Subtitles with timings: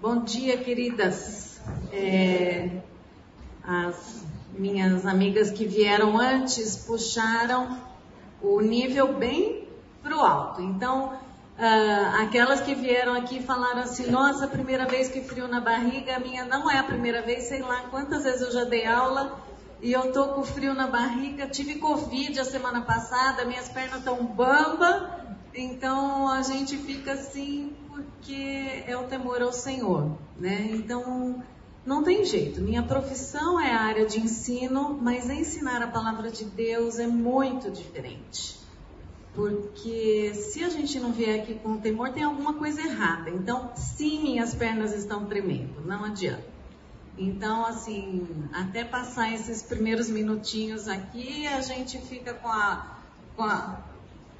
[0.00, 1.60] Bom dia, queridas.
[1.92, 2.70] É,
[3.64, 4.24] as
[4.56, 7.80] minhas amigas que vieram antes puxaram
[8.40, 9.66] o nível bem
[10.00, 10.62] pro alto.
[10.62, 16.14] Então, uh, aquelas que vieram aqui falaram assim: Nossa, primeira vez que frio na barriga,
[16.14, 19.40] a minha não é a primeira vez, sei lá quantas vezes eu já dei aula
[19.82, 21.48] e eu tô com frio na barriga.
[21.48, 25.26] Tive Covid a semana passada, minhas pernas estão bamba.
[25.52, 30.70] Então a gente fica assim porque é o temor ao Senhor, né?
[30.72, 31.42] Então
[31.84, 32.60] não tem jeito.
[32.60, 37.70] Minha profissão é a área de ensino, mas ensinar a palavra de Deus é muito
[37.70, 38.58] diferente.
[39.34, 43.30] Porque se a gente não vier aqui com temor, tem alguma coisa errada.
[43.30, 46.46] Então, sim, minhas pernas estão tremendo, não adianta.
[47.16, 52.98] Então, assim, até passar esses primeiros minutinhos aqui, a gente fica com a.
[53.36, 53.80] Com a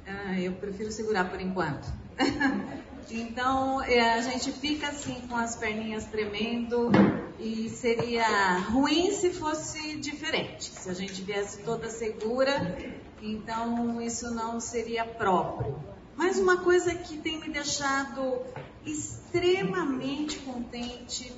[0.07, 1.87] ah, eu prefiro segurar por enquanto.
[3.11, 6.91] então, é, a gente fica assim com as perninhas tremendo
[7.39, 10.65] e seria ruim se fosse diferente.
[10.65, 12.77] Se a gente viesse toda segura,
[13.21, 15.75] então isso não seria próprio.
[16.15, 18.41] Mas uma coisa que tem me deixado
[18.85, 21.31] extremamente contente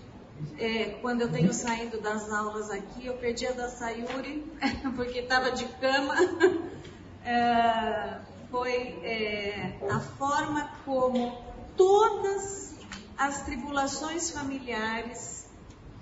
[0.57, 4.43] é, quando eu tenho saído das aulas aqui, eu perdi a da Sayuri,
[4.95, 6.15] porque estava de cama.
[7.23, 11.50] É, foi é, a forma como
[11.81, 12.73] todas
[13.17, 15.45] as tribulações familiares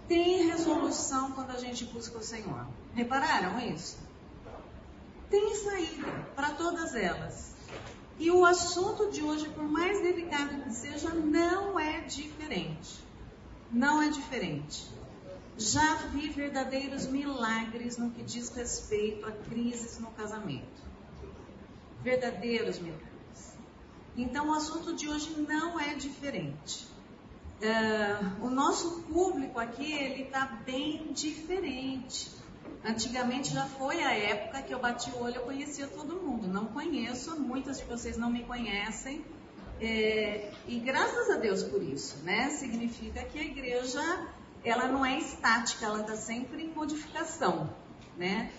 [0.08, 2.68] têm resolução quando a gente busca o Senhor.
[2.94, 3.98] Repararam isso?
[5.30, 7.54] Tem saída para todas elas.
[8.18, 13.10] E o assunto de hoje, por mais delicado que seja, não é diferente
[13.72, 14.88] não é diferente.
[15.58, 20.90] Já vi verdadeiros milagres no que diz respeito a crises no casamento.
[22.02, 23.09] Verdadeiros milagres.
[24.22, 26.86] Então, o assunto de hoje não é diferente.
[27.62, 32.30] Uh, o nosso público aqui, ele está bem diferente.
[32.84, 36.50] Antigamente já foi a época que eu bati o olho, eu conhecia todo mundo.
[36.50, 39.24] Não conheço, muitas de vocês não me conhecem.
[39.80, 42.50] É, e graças a Deus por isso, né?
[42.50, 44.02] Significa que a igreja
[44.66, 47.74] ela não é estática, ela está sempre em modificação,
[48.18, 48.52] né?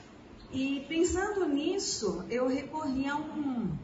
[0.51, 3.77] E pensando nisso, eu recorri a um,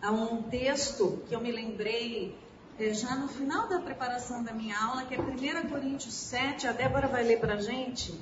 [0.00, 2.36] a um texto que eu me lembrei
[2.78, 6.72] é, já no final da preparação da minha aula, que é 1 Coríntios 7, a
[6.72, 8.12] Débora vai ler para a gente.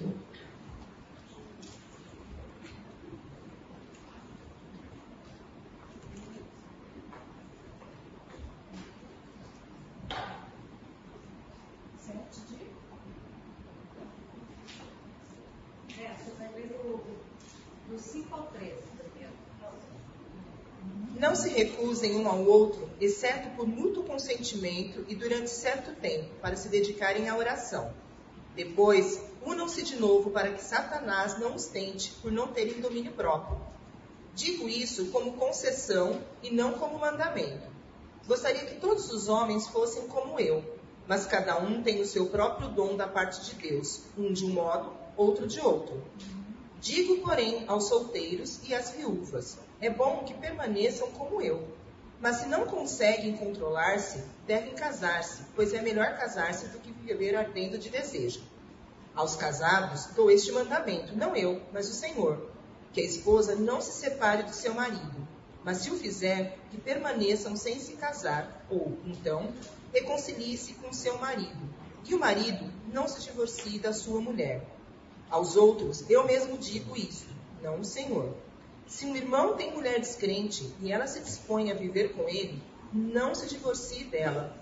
[21.19, 26.57] Não se recusem um ao outro, exceto por mútuo consentimento e durante certo tempo, para
[26.57, 27.93] se dedicarem à oração.
[28.55, 33.59] Depois, unam-se de novo para que Satanás não os tente por não terem domínio próprio.
[34.35, 37.67] Digo isso como concessão e não como mandamento.
[38.27, 40.63] Gostaria que todos os homens fossem como eu,
[41.07, 44.51] mas cada um tem o seu próprio dom da parte de Deus, um de um
[44.51, 46.03] modo, outro de outro.
[46.81, 51.76] Digo, porém, aos solteiros e às viúvas: é bom que permaneçam como eu.
[52.21, 57.79] Mas se não conseguem controlar-se, devem casar-se, pois é melhor casar-se do que viver ardendo
[57.79, 58.43] de desejo.
[59.15, 62.51] Aos casados dou este mandamento, não eu, mas o Senhor,
[62.93, 65.27] que a esposa não se separe do seu marido,
[65.63, 69.53] mas se o fizer, que permaneçam sem se casar, ou, então,
[69.93, 71.69] reconcilie-se com seu marido,
[72.05, 74.65] e o marido não se divorcie da sua mulher
[75.29, 77.27] aos outros, eu mesmo digo isso,
[77.63, 78.33] não o Senhor.
[78.87, 83.35] Se um irmão tem mulher descrente e ela se dispõe a viver com ele, não
[83.35, 84.57] se divorcie dela.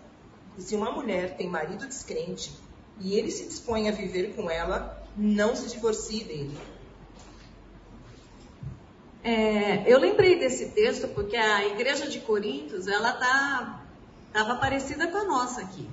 [0.57, 2.53] E se uma mulher tem marido descrente
[3.01, 6.57] e ele se dispõe a viver com ela, não se divorcie dele.
[9.23, 13.81] É, eu lembrei desse texto porque a igreja de Coríntios ela tá
[14.29, 15.89] estava parecida com a nossa aqui,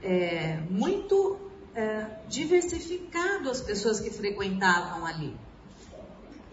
[0.00, 1.36] é, muito
[1.74, 5.36] é, diversificado as pessoas que frequentavam ali.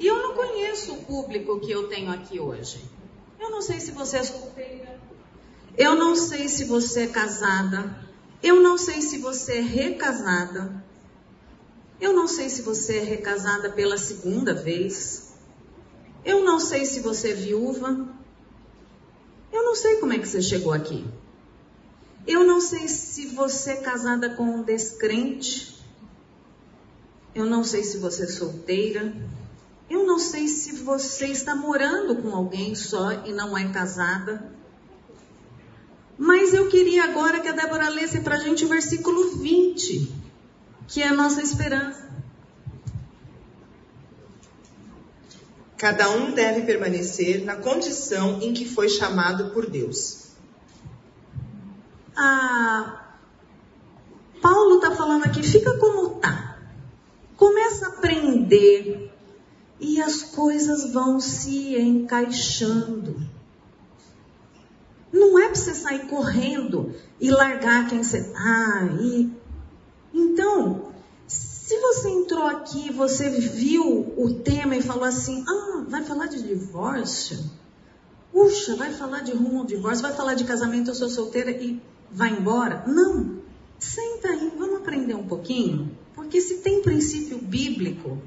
[0.02, 2.84] E eu não conheço o público que eu tenho aqui hoje.
[3.40, 5.00] Eu não sei se você é solteira.
[5.78, 7.96] Eu não sei se você é casada.
[8.42, 10.84] Eu não sei se você é recasada.
[12.00, 15.36] Eu não sei se você é recasada pela segunda vez.
[16.26, 18.10] Eu não sei se você é viúva.
[19.54, 21.06] Eu não sei como é que você chegou aqui.
[22.26, 25.80] Eu não sei se você é casada com um descrente.
[27.36, 29.14] Eu não sei se você é solteira.
[29.92, 34.50] Eu não sei se você está morando com alguém só e não é casada.
[36.18, 40.10] Mas eu queria agora que a Débora lesse para a gente o versículo 20,
[40.88, 42.10] que é a nossa esperança.
[45.78, 50.28] Cada um deve permanecer na condição em que foi chamado por Deus.
[52.16, 53.18] Ah,
[54.42, 56.58] Paulo está falando aqui, fica como tá.
[57.36, 59.11] Começa a aprender
[59.82, 63.16] e as coisas vão se encaixando.
[65.12, 68.88] Não é para você sair correndo e largar quem você está.
[69.02, 69.30] E...
[70.14, 70.94] Então,
[71.28, 76.42] se você entrou aqui, você viu o tema e falou assim: ah, vai falar de
[76.44, 77.40] divórcio?
[78.32, 81.82] Puxa, vai falar de rumo ao divórcio, vai falar de casamento, eu sou solteira e
[82.10, 82.84] vai embora?
[82.88, 83.42] Não.
[83.80, 85.98] Senta aí, vamos aprender um pouquinho.
[86.14, 88.22] Porque se tem princípio bíblico,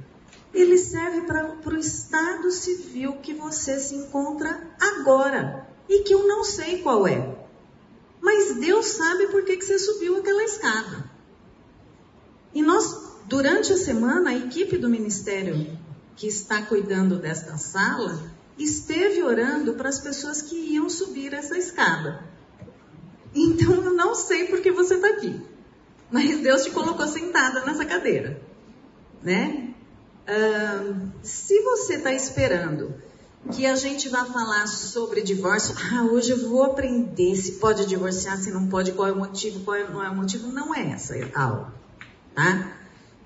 [0.55, 6.45] ele serve para o estado civil que você se encontra agora e que eu não
[6.45, 7.37] sei qual é.
[8.21, 11.11] Mas Deus sabe por que, que você subiu aquela escada.
[12.55, 15.79] E nós, durante a semana, a equipe do ministério
[16.17, 22.25] que está cuidando desta sala esteve orando para as pessoas que iam subir essa escada.
[23.35, 25.41] Então eu não sei por que você está aqui,
[26.11, 28.41] mas Deus te colocou sentada nessa cadeira,
[29.21, 29.74] né?
[31.23, 32.95] Se você está esperando
[33.53, 35.75] que a gente vai falar sobre divórcio.
[35.93, 39.61] Ah, hoje eu vou aprender se pode divorciar, se não pode, qual é o motivo,
[39.61, 40.49] qual é, não é o motivo.
[40.49, 41.75] Não é essa a aula,
[42.35, 42.73] tá?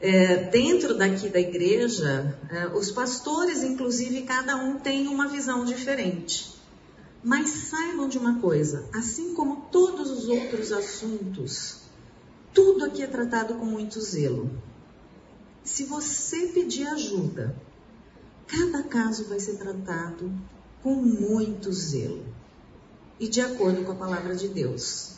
[0.01, 6.57] É, dentro daqui da igreja, é, os pastores, inclusive, cada um tem uma visão diferente.
[7.23, 11.83] Mas saibam de uma coisa: assim como todos os outros assuntos,
[12.55, 14.51] tudo aqui é tratado com muito zelo.
[15.69, 17.55] Se você pedir ajuda,
[18.49, 20.33] Cada caso vai ser tratado
[20.83, 22.25] com muito zelo
[23.21, 25.17] e de acordo com a palavra de Deus.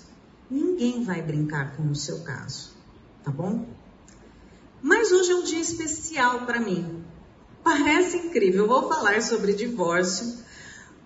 [0.50, 2.70] Ninguém vai brincar com o seu caso,
[3.22, 3.68] tá bom?
[4.82, 7.04] Mas hoje é um dia especial para mim.
[7.62, 10.38] Parece incrível, eu vou falar sobre divórcio,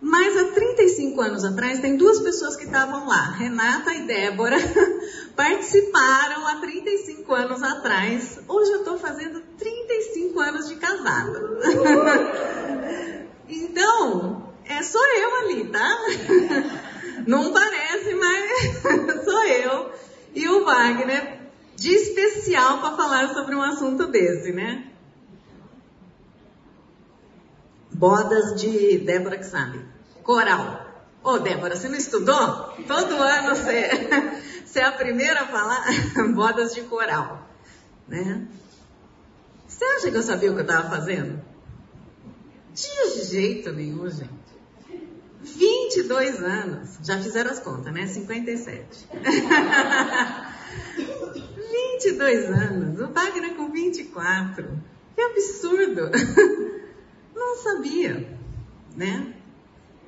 [0.01, 4.57] mas há 35 anos atrás, tem duas pessoas que estavam lá, Renata e Débora,
[5.37, 8.41] participaram há 35 anos atrás.
[8.49, 11.59] Hoje eu estou fazendo 35 anos de casado.
[13.49, 15.99] então, é só eu ali, tá?
[17.27, 19.93] Não parece, mas sou eu
[20.35, 21.41] e o Wagner
[21.77, 24.91] de especial para falar sobre um assunto desse, né?
[27.93, 29.81] Bodas de Débora que sabe.
[30.23, 30.84] Coral.
[31.25, 32.75] Ô, oh, Débora, você não estudou?
[32.87, 33.89] Todo ano você,
[34.63, 35.83] você é a primeira a falar
[36.37, 37.49] bodas de coral,
[38.07, 38.47] né?
[39.67, 41.43] Você acha que eu sabia o que eu estava fazendo?
[42.75, 44.29] De jeito nenhum, gente.
[45.41, 46.99] 22 anos.
[47.03, 48.07] Já fizeram as contas, né?
[48.07, 49.09] 57.
[52.03, 53.01] 22 anos.
[53.01, 54.83] O Wagner com 24.
[55.15, 56.11] Que absurdo.
[57.35, 58.29] Não sabia,
[58.95, 59.34] né?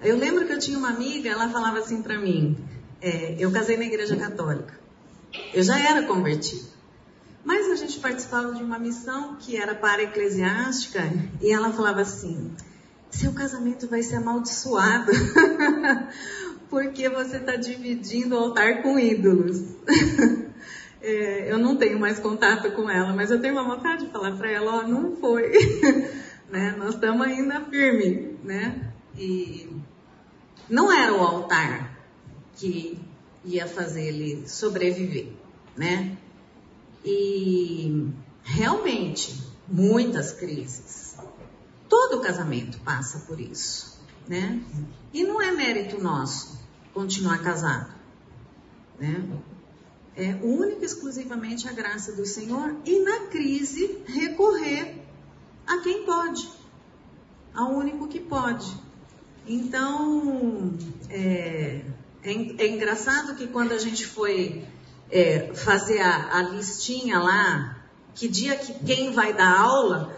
[0.03, 2.57] Eu lembro que eu tinha uma amiga, ela falava assim para mim,
[3.01, 4.79] é, eu casei na igreja católica.
[5.53, 6.77] Eu já era convertida.
[7.45, 11.01] Mas a gente participava de uma missão que era para eclesiástica
[11.41, 12.51] e ela falava assim:
[13.09, 15.13] seu casamento vai ser amaldiçoado
[16.69, 19.63] porque você está dividindo o altar com ídolos.
[21.01, 24.37] é, eu não tenho mais contato com ela, mas eu tenho uma vontade de falar
[24.37, 25.53] para ela: ó, não foi.
[26.51, 26.75] né?
[26.77, 28.93] Nós estamos ainda firme, né?
[29.17, 29.71] E
[30.69, 31.97] não era o altar
[32.57, 32.99] que
[33.45, 35.33] ia fazer ele sobreviver,
[35.77, 36.17] né?
[37.05, 41.17] E realmente, muitas crises.
[41.89, 44.61] Todo casamento passa por isso, né?
[45.13, 46.59] E não é mérito nosso
[46.93, 47.93] continuar casado,
[48.99, 49.25] né?
[50.17, 55.03] É única e exclusivamente a graça do Senhor e na crise recorrer
[55.67, 56.49] a quem pode,
[57.55, 58.86] ao único que pode.
[59.47, 60.75] Então,
[61.09, 61.81] é,
[62.23, 64.65] é, é engraçado que quando a gente foi
[65.11, 67.77] é, fazer a, a listinha lá,
[68.15, 70.17] que dia que quem vai dar aula,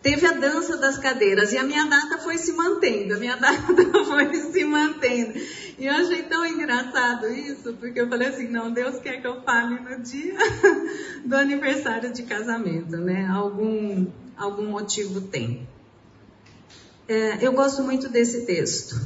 [0.00, 4.04] teve a dança das cadeiras e a minha data foi se mantendo, a minha data
[4.04, 5.38] foi se mantendo.
[5.78, 9.42] E eu achei tão engraçado isso, porque eu falei assim, não, Deus quer que eu
[9.42, 10.34] fale no dia
[11.24, 13.26] do aniversário de casamento, né?
[13.26, 14.06] Algum,
[14.36, 15.66] algum motivo tem.
[17.08, 19.00] É, eu gosto muito desse texto.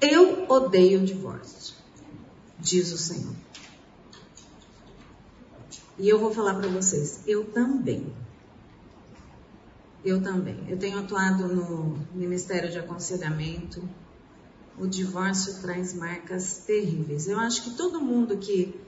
[0.00, 1.74] Eu odeio o divórcio,
[2.58, 3.34] diz o Senhor.
[5.98, 8.14] E eu vou falar para vocês, eu também.
[10.04, 10.64] Eu também.
[10.68, 13.82] Eu tenho atuado no Ministério de Aconselhamento
[14.80, 17.26] o divórcio traz marcas terríveis.
[17.26, 18.80] Eu acho que todo mundo que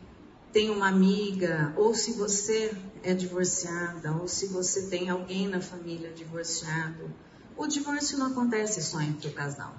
[0.52, 6.12] tem uma amiga, ou se você é divorciada, ou se você tem alguém na família
[6.12, 7.10] divorciado,
[7.56, 9.74] o divórcio não acontece só entre o casal.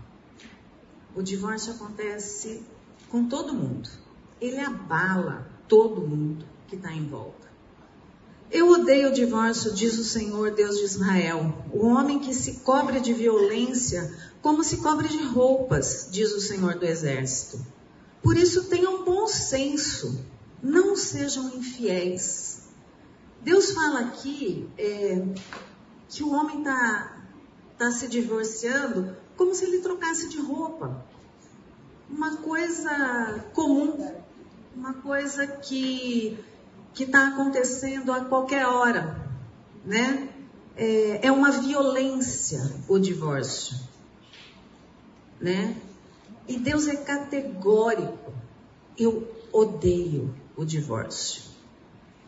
[1.16, 2.64] O divórcio acontece
[3.10, 3.90] com todo mundo.
[4.40, 7.52] Ele abala todo mundo que está em volta.
[8.50, 11.66] Eu odeio o divórcio, diz o Senhor Deus de Israel.
[11.72, 16.76] O homem que se cobre de violência como se cobre de roupas, diz o Senhor
[16.76, 17.64] do Exército.
[18.22, 20.20] Por isso tenham bom senso,
[20.62, 22.64] não sejam infiéis.
[23.42, 25.24] Deus fala aqui é,
[26.10, 27.11] que o homem está
[27.82, 31.04] tá se divorciando como se ele trocasse de roupa.
[32.08, 34.14] Uma coisa comum,
[34.76, 36.38] uma coisa que
[36.94, 39.18] que está acontecendo a qualquer hora,
[39.84, 40.30] né?
[40.76, 43.76] É, é uma violência o divórcio,
[45.40, 45.76] né?
[46.48, 48.32] E Deus é categórico.
[48.96, 51.44] Eu odeio o divórcio.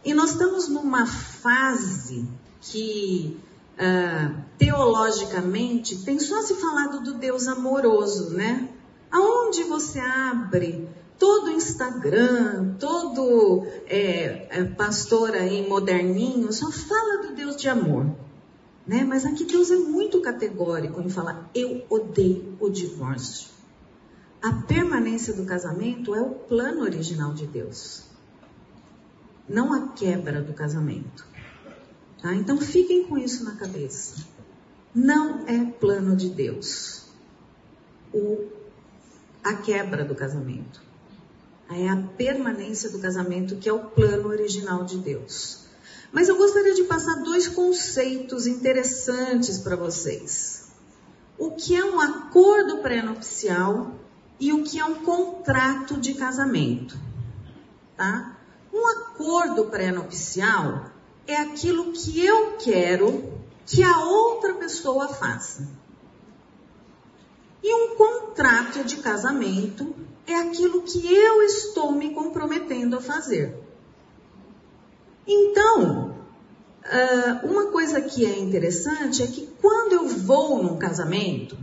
[0.04, 2.28] E nós estamos numa fase
[2.60, 3.38] que
[3.74, 8.70] uh, teologicamente tem só se falado do Deus amoroso, né?
[9.12, 10.88] Aonde você abre
[11.20, 18.06] todo Instagram, todo é, é, pastor aí moderninho só fala do Deus de amor.
[18.86, 19.06] Né?
[19.06, 23.48] Mas aqui Deus é muito categórico em falar: eu odeio o divórcio.
[24.42, 28.04] A permanência do casamento é o plano original de Deus,
[29.48, 31.26] não a quebra do casamento.
[32.24, 32.34] Tá?
[32.34, 34.16] Então fiquem com isso na cabeça.
[34.96, 37.04] Não é plano de Deus
[38.14, 38.48] o,
[39.44, 40.82] a quebra do casamento.
[41.70, 45.66] É a permanência do casamento que é o plano original de Deus.
[46.14, 50.72] Mas eu gostaria de passar dois conceitos interessantes para vocês.
[51.38, 53.96] O que é um acordo pré-nupcial
[54.40, 56.98] e o que é um contrato de casamento,
[57.98, 58.38] tá?
[58.72, 60.93] Um acordo pré-nupcial
[61.28, 63.34] é aquilo que eu quero
[63.66, 65.68] que a outra pessoa faça.
[67.64, 69.96] E um contrato de casamento
[70.28, 73.58] é aquilo que eu estou me comprometendo a fazer.
[75.26, 76.14] Então,
[76.84, 81.58] ah, uma coisa que é interessante é que quando eu vou num casamento,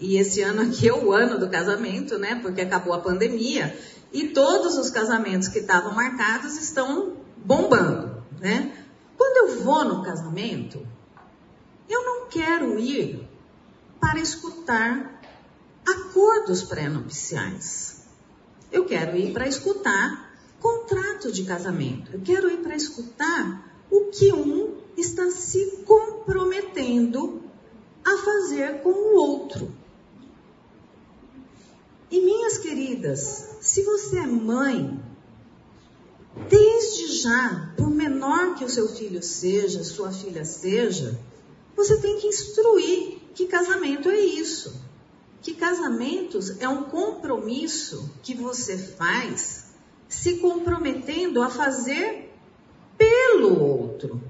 [0.00, 2.36] e esse ano aqui é o ano do casamento, né?
[2.42, 3.76] Porque acabou a pandemia
[4.12, 8.83] e todos os casamentos que estavam marcados estão bombando, né?
[9.16, 10.86] Quando eu vou no casamento,
[11.88, 13.28] eu não quero ir
[14.00, 15.20] para escutar
[15.86, 18.04] acordos pré-nupciais.
[18.72, 22.12] Eu quero ir para escutar contrato de casamento.
[22.12, 27.42] Eu quero ir para escutar o que um está se comprometendo
[28.04, 29.70] a fazer com o outro.
[32.10, 35.03] E minhas queridas, se você é mãe,
[36.48, 41.18] desde já, por menor que o seu filho seja, sua filha seja,
[41.76, 44.82] você tem que instruir que casamento é isso.
[45.42, 49.66] Que casamentos é um compromisso que você faz
[50.08, 52.32] se comprometendo a fazer
[52.96, 54.22] pelo outro.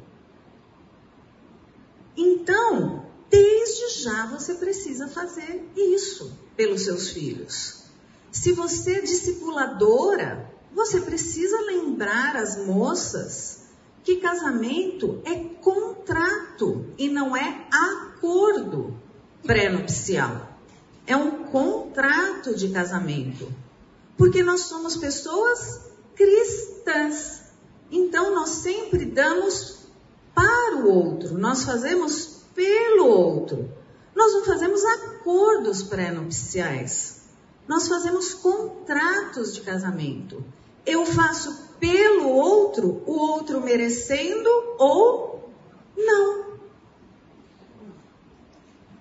[2.16, 7.84] Então, desde já você precisa fazer isso pelos seus filhos.
[8.32, 13.64] Se você é discipuladora, você precisa lembrar as moças
[14.02, 18.94] que casamento é contrato e não é acordo
[19.44, 20.58] pré-nupcial.
[21.06, 23.50] É um contrato de casamento.
[24.16, 25.80] Porque nós somos pessoas
[26.14, 27.42] cristãs.
[27.90, 29.84] Então nós sempre damos
[30.34, 33.70] para o outro, nós fazemos pelo outro.
[34.14, 37.22] Nós não fazemos acordos pré-nupciais.
[37.66, 40.44] Nós fazemos contratos de casamento.
[40.86, 44.48] Eu faço pelo outro, o outro merecendo
[44.78, 45.50] ou
[45.96, 46.44] não.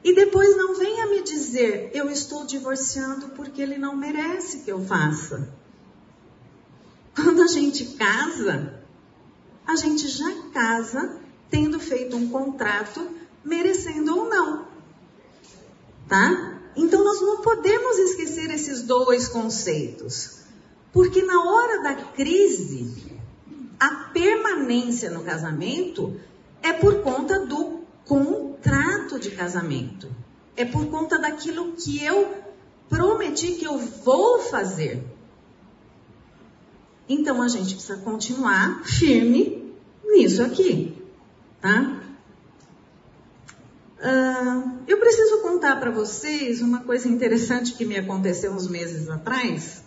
[0.04, 4.84] E depois não venha me dizer, eu estou divorciando porque ele não merece que eu
[4.84, 5.50] faça.
[7.16, 8.84] Quando a gente casa,
[9.66, 13.08] a gente já casa tendo feito um contrato,
[13.46, 14.68] merecendo ou não.
[16.10, 16.60] Tá?
[16.76, 20.43] Então nós não podemos esquecer esses dois conceitos.
[20.94, 23.18] Porque na hora da crise,
[23.80, 26.16] a permanência no casamento
[26.62, 30.08] é por conta do contrato de casamento.
[30.56, 32.32] É por conta daquilo que eu
[32.88, 35.04] prometi que eu vou fazer.
[37.10, 39.74] Então a gente precisa continuar firme
[40.06, 40.96] nisso aqui,
[41.60, 42.02] tá?
[44.00, 49.83] Uh, eu preciso contar para vocês uma coisa interessante que me aconteceu uns meses atrás.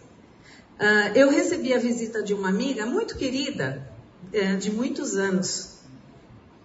[0.78, 3.82] Uh, eu recebi a visita de uma amiga muito querida,
[4.28, 5.76] uh, de muitos anos.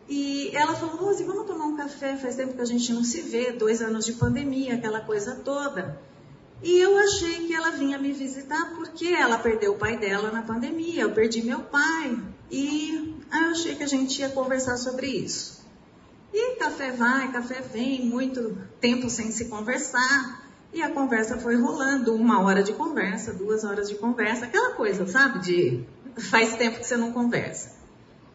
[0.10, 3.22] E ela falou, Rose, vamos tomar um café, faz tempo que a gente não se
[3.22, 5.98] vê, dois anos de pandemia, aquela coisa toda.
[6.62, 10.42] E eu achei que ela vinha me visitar porque ela perdeu o pai dela na
[10.42, 12.20] pandemia, eu perdi meu pai.
[12.52, 15.62] E eu achei que a gente ia conversar sobre isso.
[16.34, 20.41] E café vai, café vem, muito tempo sem se conversar.
[20.74, 25.06] E a conversa foi rolando, uma hora de conversa, duas horas de conversa, aquela coisa,
[25.06, 25.40] sabe?
[25.40, 25.86] De
[26.30, 27.76] faz tempo que você não conversa.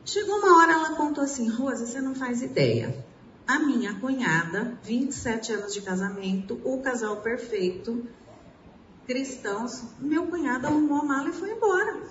[0.05, 3.05] Chegou uma hora, ela contou assim: Rosa, você não faz ideia.
[3.47, 8.07] A minha cunhada, 27 anos de casamento, o casal perfeito,
[9.07, 12.03] cristãos, meu cunhado arrumou a mala e foi embora.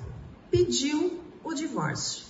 [0.49, 2.25] Pediu o divórcio.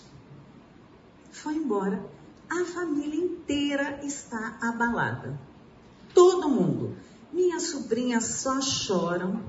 [1.31, 2.03] Foi embora
[2.49, 5.37] a família inteira está abalada.
[6.13, 6.95] Todo mundo.
[7.35, 9.43] Minhas sobrinhas só choram.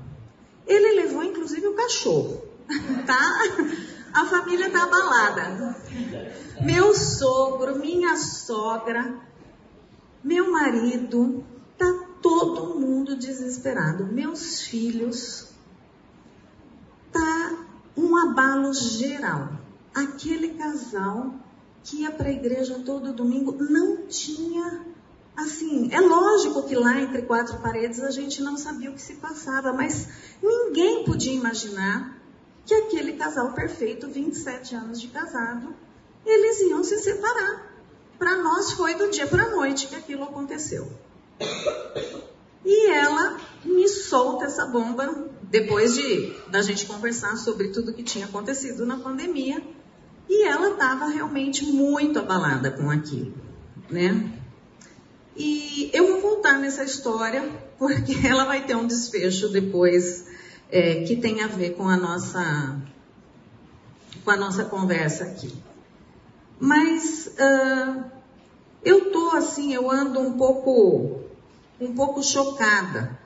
[0.67, 2.43] Ele levou inclusive o cachorro,
[3.07, 3.39] tá?
[4.13, 5.77] A família está abalada.
[6.61, 9.15] Meu sogro, minha sogra,
[10.21, 11.45] meu marido,
[11.77, 11.85] tá
[12.21, 14.05] todo mundo desesperado.
[14.05, 15.53] Meus filhos,
[17.09, 17.57] tá
[17.95, 19.53] um abalo geral.
[19.95, 21.33] Aquele casal
[21.85, 24.96] que ia para a igreja todo domingo, não tinha.
[25.37, 29.13] Assim, é lógico que lá entre quatro paredes a gente não sabia o que se
[29.13, 30.09] passava, mas
[30.41, 32.19] ninguém podia imaginar
[32.65, 35.75] que aquele casal perfeito, 27 anos de casado,
[36.25, 37.71] eles iam se separar.
[38.17, 40.91] Para nós foi do dia para a noite que aquilo aconteceu.
[42.65, 48.25] E ela me solta essa bomba depois de da gente conversar sobre tudo que tinha
[48.25, 49.61] acontecido na pandemia.
[50.27, 53.35] E ela estava realmente muito abalada com aquilo,
[53.89, 54.36] né?
[55.37, 60.25] E eu vou voltar nessa história porque ela vai ter um desfecho depois
[60.71, 62.81] é, que tem a ver com a nossa
[64.25, 65.53] com a nossa conversa aqui.
[66.59, 68.03] Mas uh,
[68.83, 71.21] eu tô assim, eu ando um pouco
[71.79, 73.17] um pouco chocada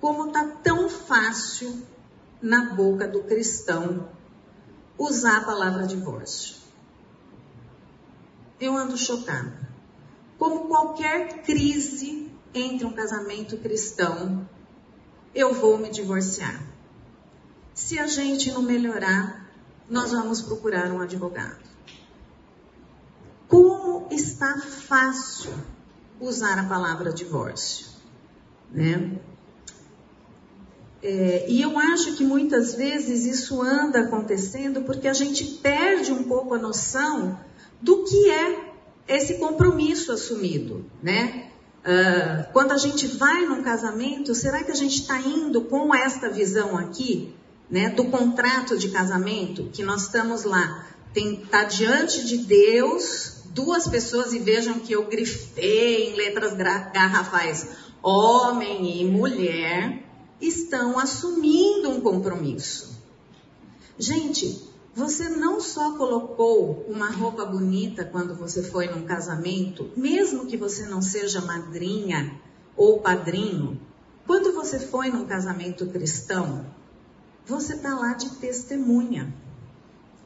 [0.00, 1.82] como tá tão fácil
[2.40, 4.08] na boca do cristão
[4.96, 6.56] usar a palavra divórcio.
[8.60, 9.67] Eu ando chocada.
[10.38, 14.48] Como qualquer crise entre um casamento cristão,
[15.34, 16.62] eu vou me divorciar.
[17.74, 19.50] Se a gente não melhorar,
[19.90, 21.68] nós vamos procurar um advogado.
[23.48, 25.52] Como está fácil
[26.20, 27.86] usar a palavra divórcio,
[28.70, 29.18] né?
[31.00, 36.24] É, e eu acho que muitas vezes isso anda acontecendo porque a gente perde um
[36.24, 37.38] pouco a noção
[37.80, 38.67] do que é
[39.08, 41.46] esse compromisso assumido, né?
[41.78, 46.28] Uh, quando a gente vai num casamento, será que a gente está indo com esta
[46.28, 47.34] visão aqui,
[47.70, 54.32] né, do contrato de casamento, que nós estamos lá, está diante de Deus, duas pessoas,
[54.32, 57.68] e vejam que eu grifei em letras garrafais,
[58.02, 60.02] homem e mulher,
[60.40, 62.98] estão assumindo um compromisso.
[63.98, 64.67] Gente,
[64.98, 70.86] você não só colocou uma roupa bonita quando você foi num casamento, mesmo que você
[70.86, 72.36] não seja madrinha
[72.76, 73.80] ou padrinho,
[74.26, 76.66] quando você foi num casamento cristão,
[77.46, 79.32] você está lá de testemunha.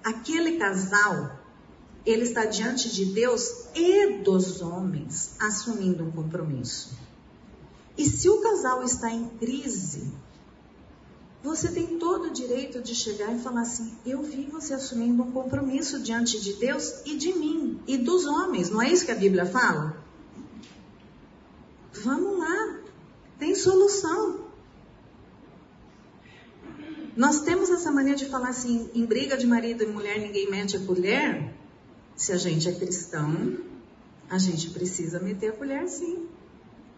[0.02, 1.38] Aquele casal,
[2.06, 6.96] ele está diante de Deus e dos homens, assumindo um compromisso.
[7.98, 10.11] E se o casal está em crise,
[11.42, 15.33] você tem todo o direito de chegar e falar assim: Eu vi você assumindo um
[15.33, 18.70] compromisso diante de Deus e de mim e dos homens.
[18.70, 19.96] Não é isso que a Bíblia fala?
[21.92, 22.78] Vamos lá,
[23.38, 24.40] tem solução.
[27.16, 30.76] Nós temos essa mania de falar assim: em briga de marido e mulher, ninguém mete
[30.76, 31.52] a colher.
[32.14, 33.59] Se a gente é cristão,
[34.31, 36.26] a gente precisa meter a colher sim.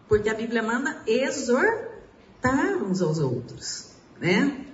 [0.07, 4.65] Porque a Bíblia manda exortar uns aos outros, né?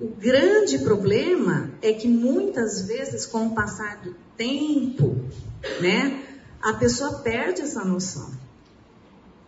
[0.00, 5.16] O grande problema é que muitas vezes, com o passar do tempo,
[5.80, 6.22] né,
[6.60, 8.30] a pessoa perde essa noção.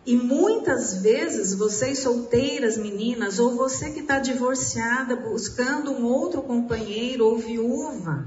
[0.05, 7.25] E muitas vezes, vocês solteiras, meninas, ou você que está divorciada, buscando um outro companheiro
[7.25, 8.25] ou viúva,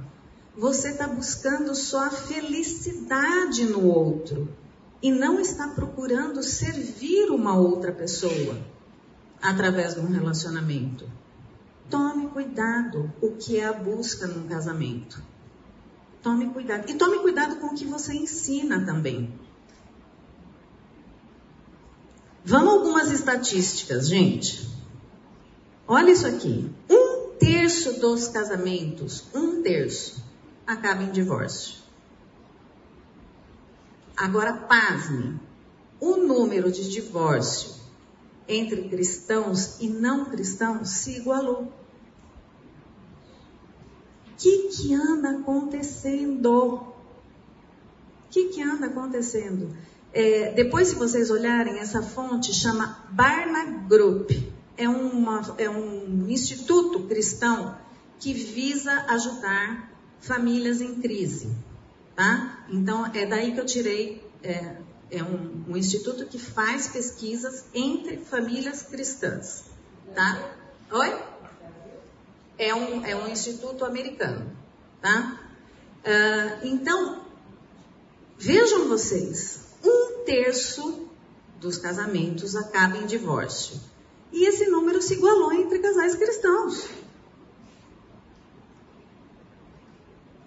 [0.55, 4.47] você está buscando só a felicidade no outro
[5.03, 8.59] e não está procurando servir uma outra pessoa
[9.42, 11.09] através de um relacionamento.
[11.88, 15.22] Tome cuidado o que é a busca num casamento.
[16.22, 16.88] Tome cuidado.
[16.90, 19.33] E tome cuidado com o que você ensina também.
[22.44, 24.68] Vamos algumas estatísticas, gente.
[25.88, 26.70] Olha isso aqui.
[26.88, 30.22] Um terço dos casamentos, um terço,
[30.66, 31.81] acaba em divórcio.
[34.16, 35.40] Agora, pasme,
[35.98, 37.80] o número de divórcio
[38.51, 41.73] entre cristãos e não cristãos se igualou.
[44.27, 46.75] O que, que anda acontecendo?
[46.75, 46.95] O
[48.31, 49.77] que, que anda acontecendo?
[50.13, 54.31] É, depois, se vocês olharem, essa fonte chama Barna Group.
[54.77, 57.77] É, uma, é um instituto cristão
[58.19, 61.51] que visa ajudar famílias em crise.
[62.17, 62.65] Tá?
[62.71, 64.25] Então, é daí que eu tirei.
[64.43, 64.80] É,
[65.11, 69.64] é um, um, instituto que faz pesquisas entre famílias cristãs.
[70.14, 70.55] Tá?
[70.92, 71.23] Oi?
[72.59, 74.57] É um, é um instituto americano.
[75.01, 75.40] Tá?
[76.01, 77.23] Uh, então,
[78.38, 81.09] vejam vocês, um terço
[81.61, 83.81] dos casamentos acaba em divórcio.
[84.33, 86.88] E esse número se igualou entre casais cristãos.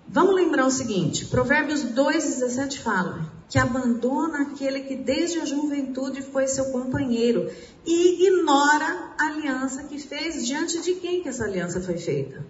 [0.08, 6.48] Vamos lembrar o seguinte: Provérbios 2,17 fala que abandona aquele que desde a juventude foi
[6.48, 7.52] seu companheiro
[7.86, 12.44] e ignora a aliança que fez diante de quem que essa aliança foi feita?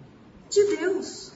[0.48, 1.32] De Deus.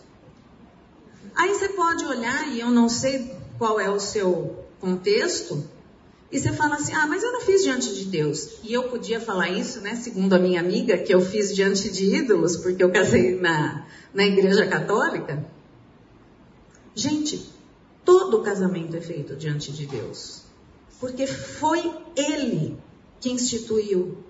[1.35, 5.63] Aí você pode olhar, e eu não sei qual é o seu contexto,
[6.33, 8.61] e você fala assim: ah, mas eu não fiz diante de Deus.
[8.65, 12.17] E eu podia falar isso, né, segundo a minha amiga, que eu fiz diante de
[12.17, 15.45] ídolos, porque eu casei na, na igreja católica.
[16.95, 17.58] Gente,
[18.09, 20.45] todo casamento é feito diante de Deus.
[20.99, 22.81] Porque foi Ele
[23.21, 24.25] que instituiu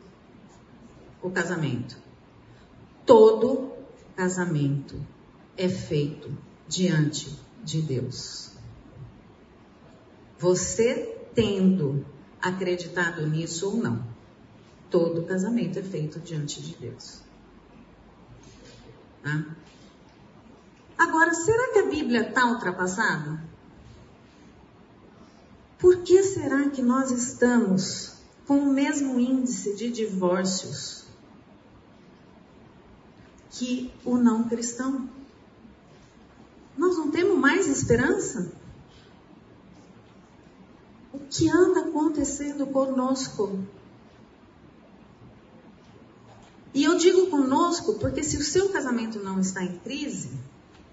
[1.22, 1.96] o casamento.
[3.06, 3.70] Todo
[4.16, 5.00] casamento
[5.56, 6.36] é feito
[6.66, 8.50] diante de Deus.
[10.40, 12.04] Você tendo
[12.42, 14.04] acreditado nisso ou não,
[14.90, 17.20] todo casamento é feito diante de Deus.
[19.22, 19.46] Tá?
[20.98, 23.47] Agora, será que a Bíblia está ultrapassada?
[25.78, 28.14] Por que será que nós estamos
[28.46, 31.04] com o mesmo índice de divórcios
[33.50, 35.08] que o não cristão?
[36.76, 38.50] Nós não temos mais esperança?
[41.12, 43.58] O que anda acontecendo conosco?
[46.74, 50.30] E eu digo conosco porque se o seu casamento não está em crise,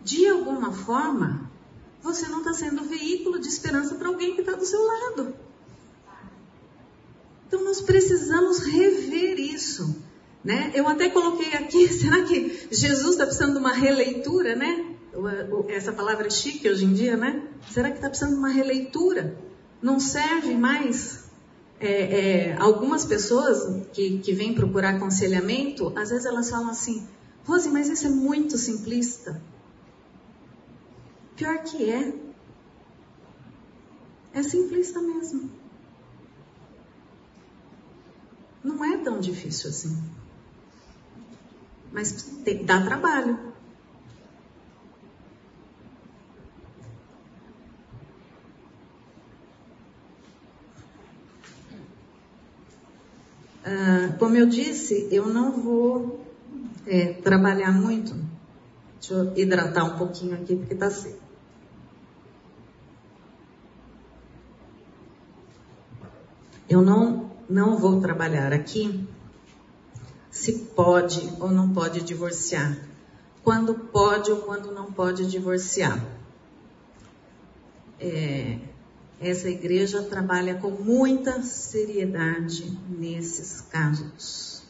[0.03, 1.44] de alguma forma,
[2.05, 5.35] você não está sendo veículo de esperança para alguém que está do seu lado.
[7.47, 10.03] Então nós precisamos rever isso.
[10.43, 10.71] Né?
[10.73, 14.91] Eu até coloquei aqui, será que Jesus está precisando de uma releitura, né?
[15.67, 17.43] Essa palavra é chique hoje em dia, né?
[17.71, 19.37] Será que está precisando de uma releitura?
[19.85, 21.23] não serve mais.
[21.79, 27.07] É, é, algumas pessoas que, que vêm procurar aconselhamento, às vezes elas falam assim:
[27.45, 29.39] Rose, mas isso é muito simplista.
[31.35, 32.13] Pior que é.
[34.33, 35.49] É simplista mesmo.
[38.63, 39.97] Não é tão difícil assim.
[41.91, 42.11] Mas
[42.43, 43.53] tem, dá trabalho.
[53.63, 56.25] Ah, como eu disse, eu não vou
[56.85, 58.15] é, trabalhar muito.
[58.99, 61.24] Deixa eu hidratar um pouquinho aqui porque está seco.
[66.69, 69.07] Eu não, não vou trabalhar aqui
[70.31, 72.77] se pode ou não pode divorciar.
[73.43, 76.03] Quando pode ou quando não pode divorciar.
[77.99, 78.59] É,
[79.19, 84.63] essa igreja trabalha com muita seriedade nesses casos.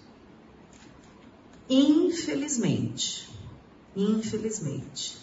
[1.68, 3.28] Infelizmente,
[3.96, 5.18] infelizmente,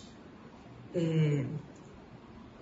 [0.93, 1.45] é,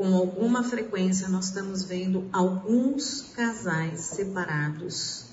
[0.00, 5.26] com alguma frequência nós estamos vendo alguns casais separados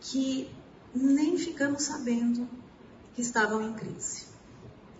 [0.00, 0.48] que
[0.94, 2.48] nem ficamos sabendo
[3.12, 4.26] que estavam em crise.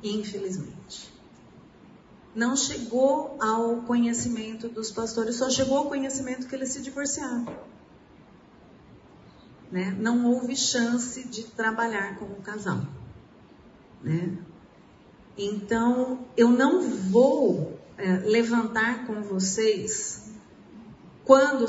[0.02, 1.14] Infelizmente
[2.34, 7.46] não chegou ao conhecimento dos pastores, só chegou ao conhecimento que eles se divorciaram.
[9.70, 9.96] Né?
[10.00, 12.80] Não houve chance de trabalhar com o casal.
[14.02, 14.36] Né?
[15.38, 20.30] Então, eu não vou é, levantar com vocês
[21.24, 21.66] quando,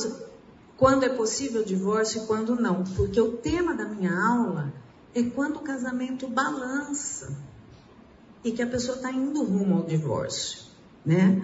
[0.78, 4.74] quando é possível o divórcio e quando não, porque o tema da minha aula
[5.16, 7.36] é quando o casamento balança
[8.44, 10.60] e que a pessoa está indo rumo ao divórcio,
[11.06, 11.42] né?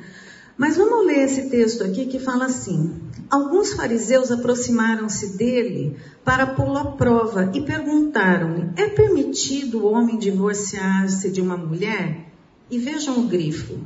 [0.56, 6.78] Mas vamos ler esse texto aqui que fala assim: alguns fariseus aproximaram-se dele para pô-lo
[6.78, 12.32] à prova e perguntaram-lhe: É permitido o homem divorciar-se de uma mulher?
[12.69, 13.80] E vejam o grifo: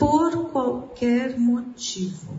[0.00, 2.34] por qualquer motivo.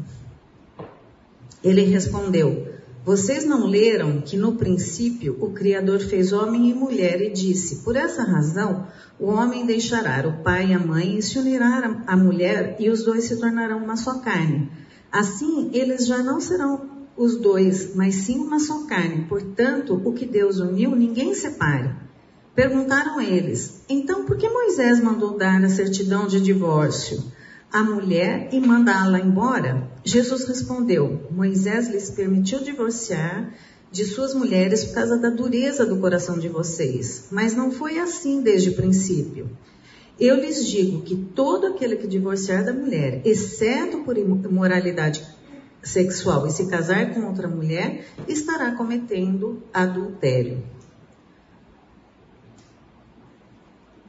[1.63, 2.73] Ele respondeu:
[3.05, 7.95] Vocês não leram que no princípio o Criador fez homem e mulher e disse: Por
[7.95, 8.87] essa razão
[9.19, 13.03] o homem deixará o pai e a mãe e se unirá à mulher e os
[13.03, 14.71] dois se tornarão uma só carne.
[15.11, 19.25] Assim, eles já não serão os dois, mas sim uma só carne.
[19.29, 21.91] Portanto, o que Deus uniu, ninguém separe.
[22.55, 27.23] Perguntaram eles: Então, por que Moisés mandou dar a certidão de divórcio?
[27.71, 29.89] A mulher e mandá-la embora?
[30.03, 33.53] Jesus respondeu: Moisés lhes permitiu divorciar
[33.91, 38.41] de suas mulheres por causa da dureza do coração de vocês, mas não foi assim
[38.41, 39.49] desde o princípio.
[40.19, 45.25] Eu lhes digo que todo aquele que divorciar da mulher, exceto por imoralidade
[45.81, 50.63] sexual e se casar com outra mulher, estará cometendo adultério.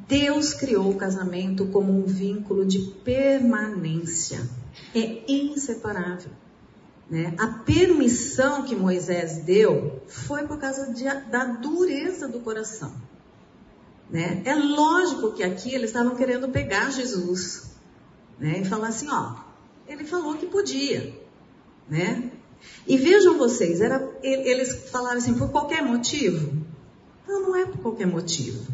[0.08, 4.40] Deus criou o casamento como um vínculo de permanência.
[4.94, 6.30] É inseparável.
[7.10, 7.34] Né?
[7.38, 12.94] A permissão que Moisés deu foi por causa de, da dureza do coração.
[14.10, 14.42] Né?
[14.44, 17.70] É lógico que aqui eles estavam querendo pegar Jesus
[18.38, 18.60] né?
[18.60, 19.36] e falar assim: ó,
[19.86, 21.14] ele falou que podia.
[21.88, 22.30] Né?
[22.86, 26.56] E vejam vocês, era, eles falaram assim, por qualquer motivo?
[27.26, 28.66] Não, não é por qualquer motivo.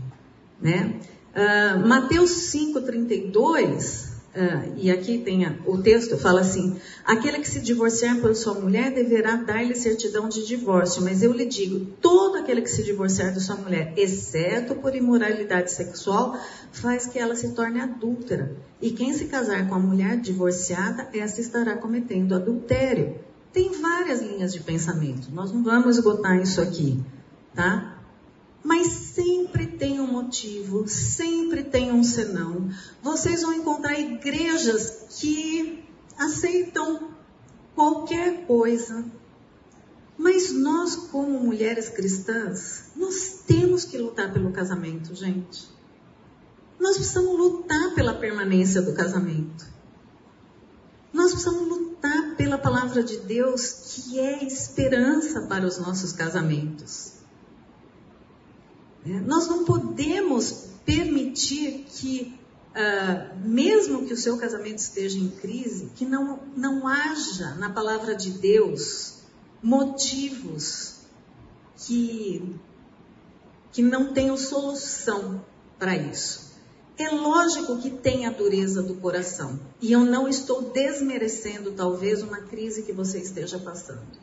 [0.61, 1.01] Né?
[1.39, 7.61] Uh, Mateus 5,32, uh, e aqui tem a, o texto, fala assim: Aquele que se
[7.61, 12.61] divorciar por sua mulher deverá dar-lhe certidão de divórcio, mas eu lhe digo: todo aquele
[12.61, 16.37] que se divorciar de sua mulher, exceto por imoralidade sexual,
[16.73, 18.57] faz que ela se torne adúltera.
[18.83, 23.15] E quem se casar com a mulher divorciada, essa estará cometendo adultério.
[23.53, 27.01] Tem várias linhas de pensamento, nós não vamos esgotar isso aqui,
[27.55, 27.97] tá?
[28.65, 32.71] Mas sempre tem um motivo, sempre tem um senão.
[33.03, 35.85] Vocês vão encontrar igrejas que
[36.17, 37.11] aceitam
[37.75, 39.05] qualquer coisa.
[40.17, 45.69] Mas nós, como mulheres cristãs, nós temos que lutar pelo casamento, gente.
[46.79, 49.67] Nós precisamos lutar pela permanência do casamento.
[51.13, 53.73] Nós precisamos lutar pela palavra de Deus,
[54.07, 57.18] que é esperança para os nossos casamentos.
[59.09, 62.39] Nós não podemos permitir que,
[62.71, 68.15] uh, mesmo que o seu casamento esteja em crise, que não, não haja na palavra
[68.15, 69.19] de Deus
[69.63, 70.97] motivos
[71.77, 72.59] que,
[73.73, 75.45] que não tenham solução
[75.79, 76.49] para isso.
[76.99, 79.61] É lógico que tem a dureza do coração.
[79.81, 84.19] E eu não estou desmerecendo, talvez, uma crise que você esteja passando.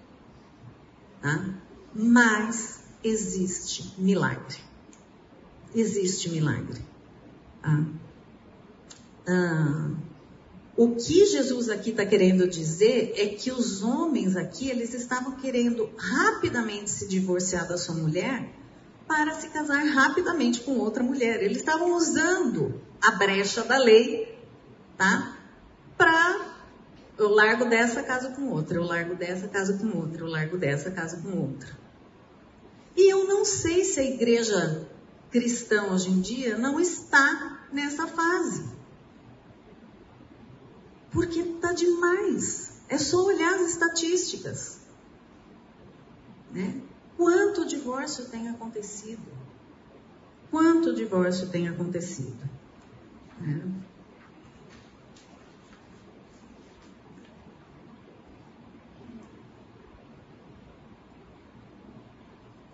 [1.21, 1.55] Tá?
[1.93, 4.74] Mas existe milagre
[5.79, 6.81] existe milagre.
[7.63, 7.83] Ah.
[9.27, 9.91] Ah.
[10.77, 15.89] O que Jesus aqui está querendo dizer é que os homens aqui, eles estavam querendo
[15.97, 18.49] rapidamente se divorciar da sua mulher
[19.07, 21.41] para se casar rapidamente com outra mulher.
[21.41, 24.37] Eles estavam usando a brecha da lei,
[24.97, 25.37] tá?
[25.97, 26.55] Para
[27.17, 30.91] eu largo dessa casa com outra, eu largo dessa casa com outra, eu largo dessa
[30.91, 31.69] casa com outra.
[32.97, 34.87] E eu não sei se a igreja
[35.35, 38.63] cristão hoje em dia não está nessa fase.
[41.11, 42.71] Porque está demais.
[42.87, 44.79] É só olhar as estatísticas.
[46.53, 46.81] Né?
[47.17, 49.27] Quanto divórcio tem acontecido?
[50.49, 52.49] Quanto divórcio tem acontecido?
[53.41, 53.61] Né?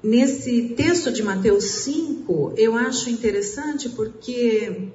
[0.04, 4.90] Nesse texto de Mateus 5, eu acho interessante porque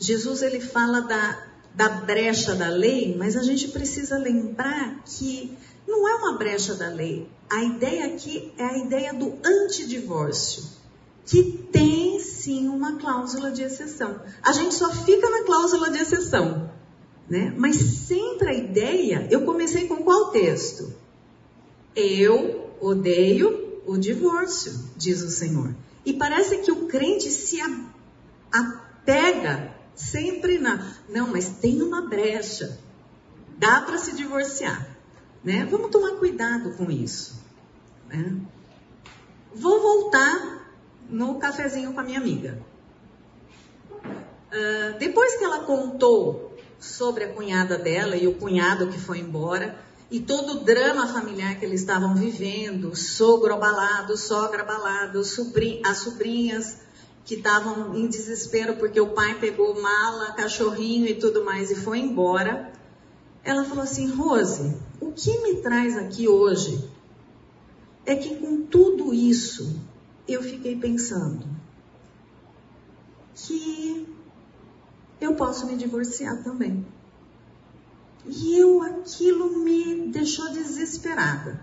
[0.00, 5.56] Jesus ele fala da, da brecha da lei, mas a gente precisa lembrar que
[5.86, 7.28] não é uma brecha da lei.
[7.48, 10.64] A ideia aqui é a ideia do antidivórcio,
[11.24, 14.20] que tem sim uma cláusula de exceção.
[14.42, 16.68] A gente só fica na cláusula de exceção,
[17.30, 17.54] né?
[17.56, 20.92] Mas sempre a ideia, eu comecei com qual texto?
[21.94, 25.74] Eu odeio o divórcio, diz o Senhor.
[26.04, 27.58] E parece que o crente se
[28.52, 30.94] apega sempre na.
[31.08, 32.78] Não, mas tem uma brecha.
[33.58, 34.86] Dá para se divorciar.
[35.42, 35.66] Né?
[35.70, 37.40] Vamos tomar cuidado com isso.
[38.08, 38.36] Né?
[39.54, 40.72] Vou voltar
[41.08, 42.58] no cafezinho com a minha amiga.
[44.04, 49.78] Uh, depois que ela contou sobre a cunhada dela e o cunhado que foi embora
[50.10, 56.78] e todo o drama familiar que eles estavam vivendo, sogro abalado, sogra abalado, as sobrinhas
[57.24, 61.98] que estavam em desespero porque o pai pegou mala, cachorrinho e tudo mais e foi
[61.98, 62.72] embora.
[63.42, 66.88] Ela falou assim: Rose, o que me traz aqui hoje
[68.04, 69.80] é que com tudo isso
[70.28, 71.44] eu fiquei pensando
[73.34, 74.06] que
[75.20, 76.86] eu posso me divorciar também.
[78.28, 81.62] E eu aquilo me deixou desesperada,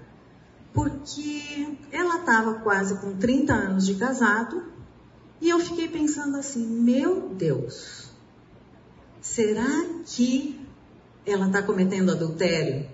[0.73, 4.63] porque ela estava quase com 30 anos de casado
[5.41, 8.09] e eu fiquei pensando assim: meu Deus,
[9.19, 10.59] será que
[11.25, 12.87] ela está cometendo adultério?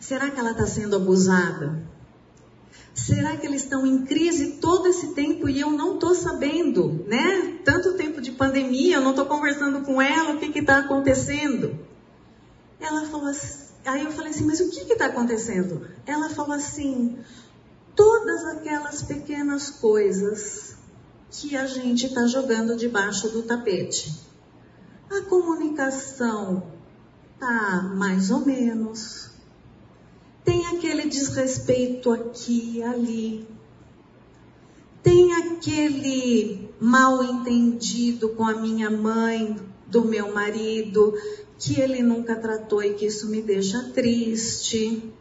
[0.00, 1.86] Será que ela está sendo abusada?
[2.94, 7.58] Será que eles estão em crise todo esse tempo e eu não estou sabendo, né?
[7.64, 11.78] Tanto tempo de pandemia, eu não estou conversando com ela, o que está acontecendo?
[12.80, 15.88] Ela falou assim, aí eu falei assim, mas o que está acontecendo?
[16.06, 17.18] Ela falou assim,
[17.94, 20.76] todas aquelas pequenas coisas
[21.30, 24.26] que a gente está jogando debaixo do tapete.
[25.10, 26.62] A comunicação
[27.38, 29.30] tá mais ou menos.
[30.44, 33.57] Tem aquele desrespeito aqui ali.
[35.02, 39.56] Tem aquele mal entendido com a minha mãe,
[39.86, 41.14] do meu marido,
[41.58, 45.12] que ele nunca tratou e que isso me deixa triste.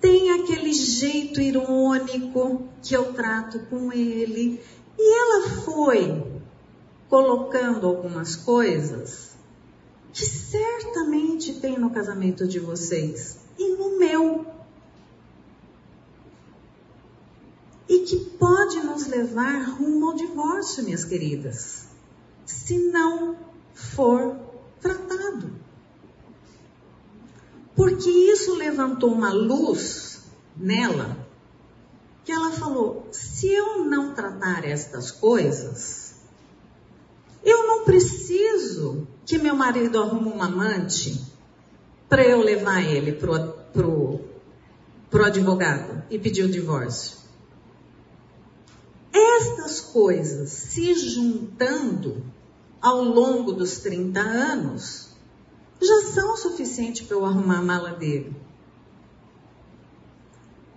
[0.00, 4.60] Tem aquele jeito irônico que eu trato com ele.
[4.98, 6.22] E ela foi
[7.08, 9.30] colocando algumas coisas
[10.12, 14.46] que certamente tem no casamento de vocês e no meu.
[18.06, 21.86] Que pode nos levar rumo ao divórcio, minhas queridas,
[22.46, 23.36] se não
[23.74, 24.36] for
[24.80, 25.52] tratado.
[27.76, 30.22] Porque isso levantou uma luz
[30.56, 31.16] nela
[32.24, 36.14] que ela falou: se eu não tratar estas coisas,
[37.44, 41.24] eu não preciso que meu marido arrume um amante
[42.08, 44.20] para eu levar ele pro, pro,
[45.08, 47.19] pro advogado e pedir o divórcio.
[49.12, 52.24] Estas coisas se juntando
[52.80, 55.10] ao longo dos 30 anos
[55.80, 58.34] já são o suficiente para eu arrumar a mala dele.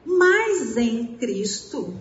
[0.05, 1.93] Mas em Cristo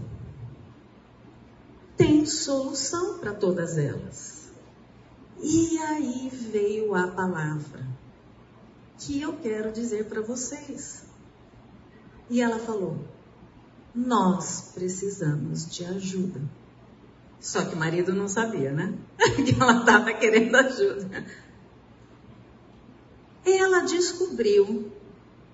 [1.97, 4.51] tem solução para todas elas.
[5.41, 7.87] E aí veio a palavra
[8.99, 11.05] que eu quero dizer para vocês.
[12.31, 12.97] E ela falou:
[13.95, 16.41] Nós precisamos de ajuda.
[17.41, 18.95] Só que o marido não sabia, né?
[19.45, 21.27] que ela estava querendo ajuda.
[23.45, 24.93] Ela descobriu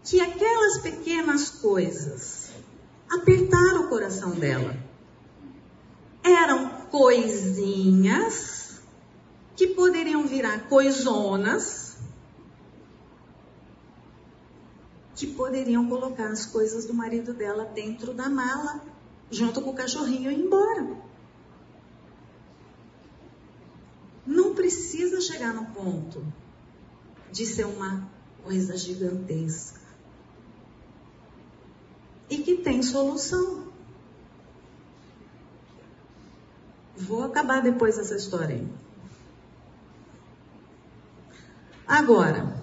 [0.05, 2.51] que aquelas pequenas coisas
[3.11, 4.77] apertaram o coração dela.
[6.23, 8.81] Eram coisinhas
[9.57, 11.88] que poderiam virar coisonas
[15.19, 18.81] que poderiam colocar as coisas do marido dela dentro da mala,
[19.29, 20.97] junto com o cachorrinho e ir embora.
[24.25, 26.25] Não precisa chegar no ponto
[27.33, 28.09] de ser uma
[28.45, 29.81] coisa gigantesca
[32.31, 33.67] e que tem solução.
[36.97, 38.69] Vou acabar depois essa história aí.
[41.89, 42.63] Agora,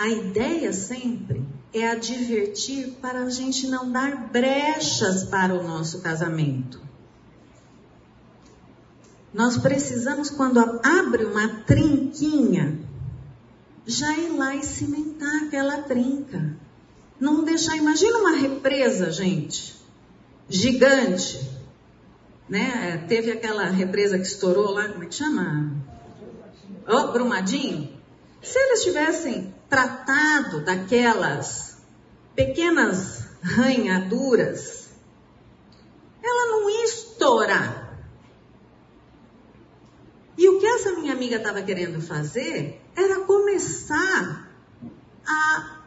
[0.00, 6.80] a ideia sempre é advertir para a gente não dar brechas para o nosso casamento.
[9.32, 12.80] Nós precisamos, quando abre uma trinquinha,
[13.86, 16.56] já ir lá e cimentar aquela trinca.
[17.20, 19.76] Não deixar, imagina uma represa, gente,
[20.48, 21.46] gigante,
[22.48, 23.04] né?
[23.06, 25.74] Teve aquela represa que estourou lá, como é que chama?
[26.88, 27.99] Oh, Brumadinho.
[28.42, 31.76] Se eles tivessem tratado daquelas
[32.34, 34.88] pequenas ranhaduras,
[36.22, 37.98] ela não ia estourar.
[40.36, 44.50] E o que essa minha amiga estava querendo fazer era começar
[45.26, 45.80] a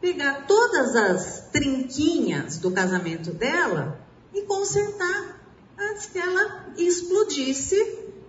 [0.00, 4.00] pegar todas as trinquinhas do casamento dela
[4.32, 5.38] e consertar
[5.78, 7.76] antes que ela explodisse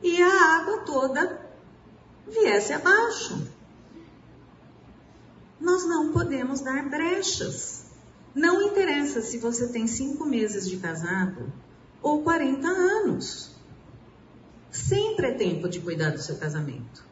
[0.03, 1.39] e a água toda
[2.28, 3.61] viesse abaixo.
[5.62, 7.86] Nós não podemos dar brechas.
[8.34, 11.53] Não interessa se você tem cinco meses de casado
[12.01, 13.51] ou 40 anos.
[14.72, 17.05] Sempre é tempo de cuidar do seu casamento.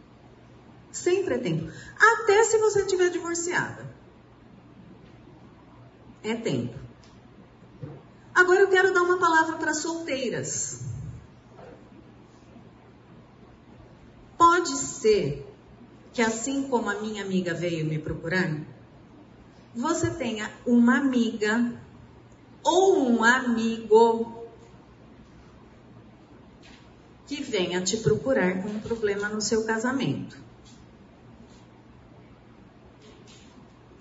[0.91, 1.71] Sempre é tempo.
[1.95, 3.87] Até se você estiver divorciada.
[6.23, 6.77] É tempo.
[8.33, 10.81] Agora eu quero dar uma palavra para solteiras.
[14.37, 15.48] Pode ser
[16.19, 18.59] que assim como a minha amiga veio me procurar,
[19.73, 21.71] você tenha uma amiga
[22.61, 24.45] ou um amigo
[27.25, 30.37] que venha te procurar com um problema no seu casamento.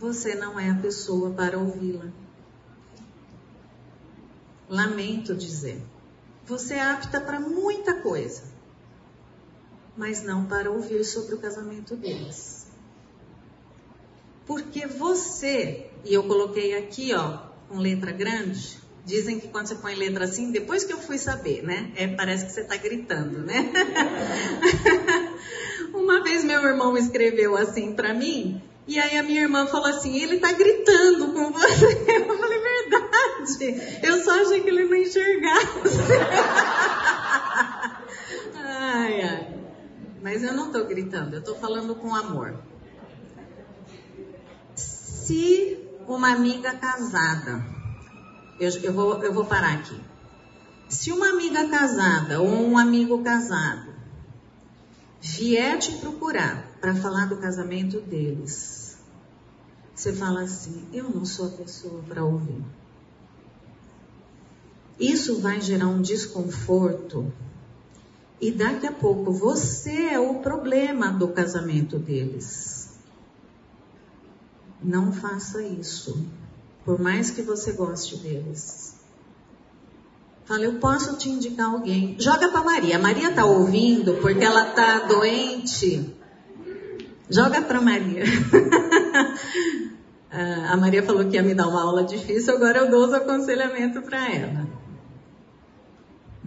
[0.01, 2.11] Você não é a pessoa para ouvi-la.
[4.69, 5.81] Lamento dizer.
[6.47, 8.43] Você é apta para muita coisa,
[9.99, 12.67] mas não para ouvir sobre o casamento deles.
[14.47, 17.39] Porque você, e eu coloquei aqui, ó,
[17.69, 21.63] com letra grande, dizem que quando você põe letra assim, depois que eu fui saber,
[21.63, 21.93] né?
[21.97, 23.71] É, parece que você está gritando, né?
[25.93, 30.17] Uma vez meu irmão escreveu assim para mim, e aí a minha irmã falou assim:
[30.17, 31.85] ele tá gritando com você.
[32.09, 34.01] Eu falei, verdade.
[34.03, 35.77] Eu só achei que ele não enxergasse.
[38.57, 39.47] ai, ai.
[40.31, 42.55] Mas eu não tô gritando, eu tô falando com amor.
[44.75, 47.65] Se uma amiga casada,
[48.61, 49.99] eu, eu, vou, eu vou parar aqui.
[50.87, 53.91] Se uma amiga casada ou um amigo casado
[55.19, 58.99] vier te procurar para falar do casamento deles,
[59.95, 62.63] você fala assim: eu não sou a pessoa para ouvir.
[65.01, 67.33] Isso vai gerar um desconforto
[68.41, 72.99] e daqui a pouco você é o problema do casamento deles.
[74.83, 76.25] Não faça isso,
[76.85, 78.97] por mais que você goste deles.
[80.45, 82.17] Fala, eu posso te indicar alguém.
[82.19, 82.99] Joga para Maria.
[82.99, 86.17] Maria tá ouvindo porque ela tá doente.
[87.29, 88.23] Joga para Maria.
[90.71, 94.03] a Maria falou que ia me dar uma aula difícil, agora eu dou os aconselhamentos
[94.05, 94.67] para ela.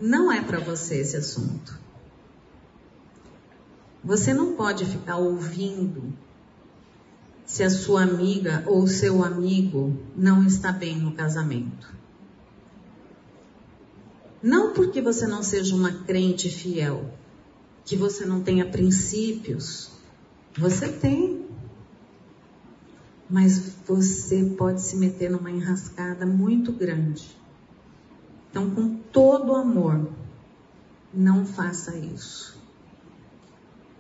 [0.02, 1.80] Não é para você esse assunto.
[4.04, 6.12] Você não pode ficar ouvindo
[7.46, 11.94] se a sua amiga ou seu amigo não está bem no casamento.
[14.42, 17.14] Não porque você não seja uma crente fiel,
[17.86, 19.92] que você não tenha princípios.
[20.58, 21.46] Você tem.
[23.30, 27.40] Mas você pode se meter numa enrascada muito grande.
[28.52, 30.12] Então, com todo amor,
[31.14, 32.62] não faça isso.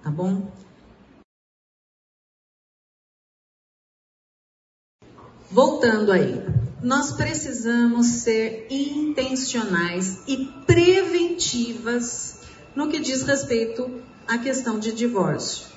[0.04, 0.52] Tá bom?
[5.50, 6.44] Voltando aí,
[6.84, 12.42] nós precisamos ser intencionais e preventivas
[12.76, 15.68] no que diz respeito à questão de divórcio.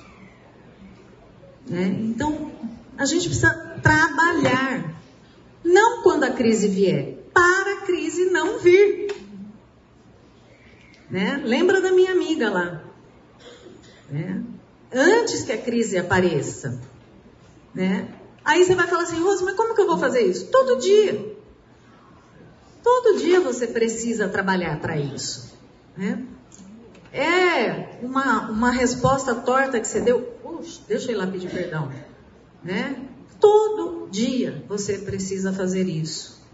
[1.65, 1.87] Né?
[1.87, 2.51] Então,
[2.97, 5.01] a gente precisa trabalhar,
[5.63, 9.13] não quando a crise vier, para a crise não vir.
[11.11, 11.41] Né?
[11.43, 12.81] Lembra da minha amiga lá?
[14.09, 14.41] Né?
[14.91, 16.81] Antes que a crise apareça.
[17.73, 18.07] Né?
[18.43, 20.47] Aí você vai falar assim, Rosa, mas como que eu vou fazer isso?
[20.47, 21.35] Todo dia.
[22.81, 25.53] Todo dia você precisa trabalhar para isso.
[25.97, 26.25] Né?
[27.11, 30.21] É uma, uma resposta torta que você deu.
[30.21, 31.91] Puxa, deixa eu ir lá pedir perdão.
[32.63, 32.95] Né?
[33.39, 36.44] Todo dia você precisa fazer isso.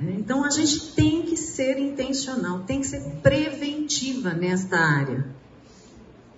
[0.00, 5.26] Então a gente tem que ser intencional, tem que ser preventiva nesta área.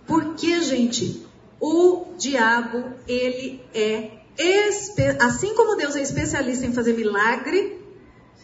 [0.07, 1.27] Porque, gente,
[1.61, 4.19] o diabo, ele é
[5.21, 7.79] assim como Deus é especialista em fazer milagre,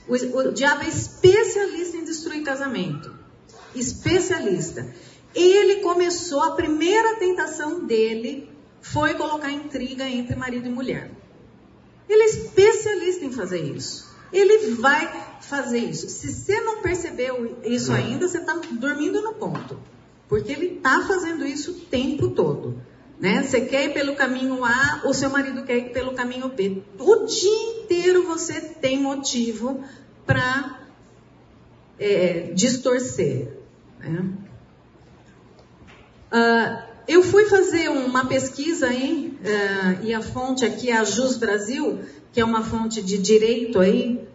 [0.08, 3.12] o, o diabo é especialista em destruir casamento.
[3.74, 4.94] Especialista.
[5.34, 8.48] Ele começou, a primeira tentação dele
[8.80, 11.10] foi colocar intriga entre marido e mulher.
[12.08, 14.15] Ele é especialista em fazer isso.
[14.32, 16.08] Ele vai fazer isso.
[16.08, 19.78] Se você não percebeu isso ainda, você está dormindo no ponto.
[20.28, 22.80] Porque ele está fazendo isso o tempo todo.
[23.18, 23.42] Né?
[23.42, 26.82] Você quer ir pelo caminho A, o seu marido quer ir pelo caminho B.
[26.98, 29.84] O dia inteiro você tem motivo
[30.26, 30.80] para
[31.98, 33.56] é, distorcer.
[34.00, 34.32] Né?
[36.32, 41.36] Uh, eu fui fazer uma pesquisa aí, uh, e a fonte aqui é a Jus
[41.36, 42.00] Brasil,
[42.32, 44.26] que é uma fonte de direito aí,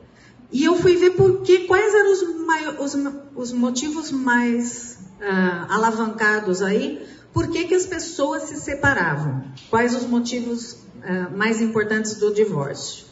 [0.52, 7.02] e eu fui ver porque, quais eram os, os, os motivos mais uh, alavancados aí
[7.34, 9.44] por que, que as pessoas se separavam?
[9.70, 13.06] Quais os motivos uh, mais importantes do divórcio?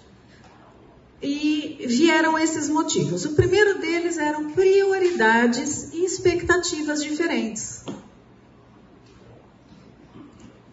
[1.22, 3.26] E vieram esses motivos.
[3.26, 7.84] O primeiro deles eram prioridades e expectativas diferentes.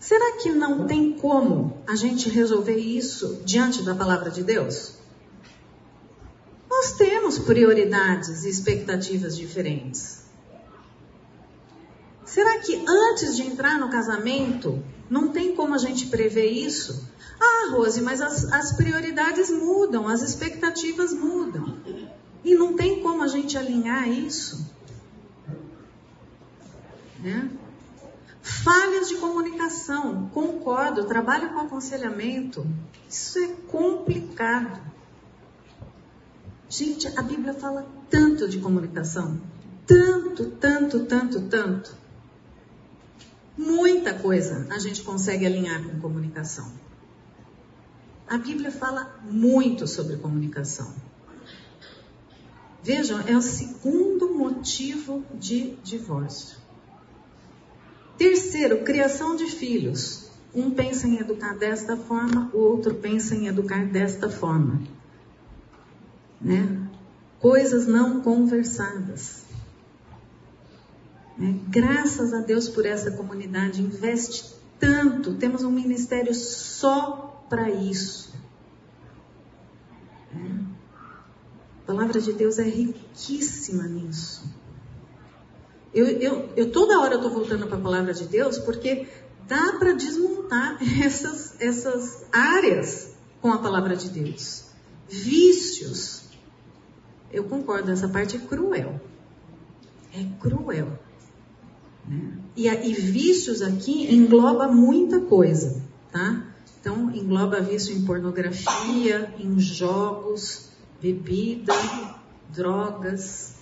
[0.07, 4.93] Será que não tem como a gente resolver isso diante da palavra de Deus?
[6.71, 10.23] Nós temos prioridades e expectativas diferentes.
[12.25, 14.81] Será que antes de entrar no casamento,
[15.11, 17.05] não tem como a gente prever isso?
[17.41, 21.79] Ah, Rose, mas as, as prioridades mudam, as expectativas mudam.
[22.45, 24.73] E não tem como a gente alinhar isso.
[27.19, 27.51] Né?
[28.47, 32.64] Falhas de comunicação, concordo, trabalho com aconselhamento.
[33.11, 34.80] Isso é complicado.
[36.68, 39.40] Gente, a Bíblia fala tanto de comunicação.
[39.84, 41.97] Tanto, tanto, tanto, tanto.
[43.59, 46.70] Muita coisa a gente consegue alinhar com comunicação.
[48.28, 50.94] A Bíblia fala muito sobre comunicação.
[52.80, 56.66] Vejam, é o segundo motivo de divórcio.
[58.17, 60.31] Terceiro, criação de filhos.
[60.55, 64.83] Um pensa em educar desta forma, o outro pensa em educar desta forma.
[66.41, 66.89] Né?
[67.39, 69.45] Coisas não conversadas.
[71.37, 71.61] Né?
[71.69, 75.35] Graças a Deus por essa comunidade, investe tanto.
[75.35, 78.35] Temos um ministério só para isso.
[80.33, 80.64] Né?
[81.83, 84.56] A palavra de Deus é riquíssima nisso.
[85.97, 89.09] Eu, eu, eu toda hora estou voltando para a palavra de Deus porque
[89.49, 94.66] dá para desmontar essas, essas áreas com a palavra de Deus.
[95.09, 96.24] Vícios.
[97.32, 99.01] Eu concordo, essa parte é cruel.
[100.12, 100.99] É cruel.
[102.07, 102.40] Né?
[102.55, 105.82] E, e vícios aqui engloba muita coisa,
[106.12, 106.44] tá?
[106.78, 110.68] Então, engloba vício em pornografia, em jogos,
[111.01, 111.72] bebida,
[112.51, 113.56] drogas,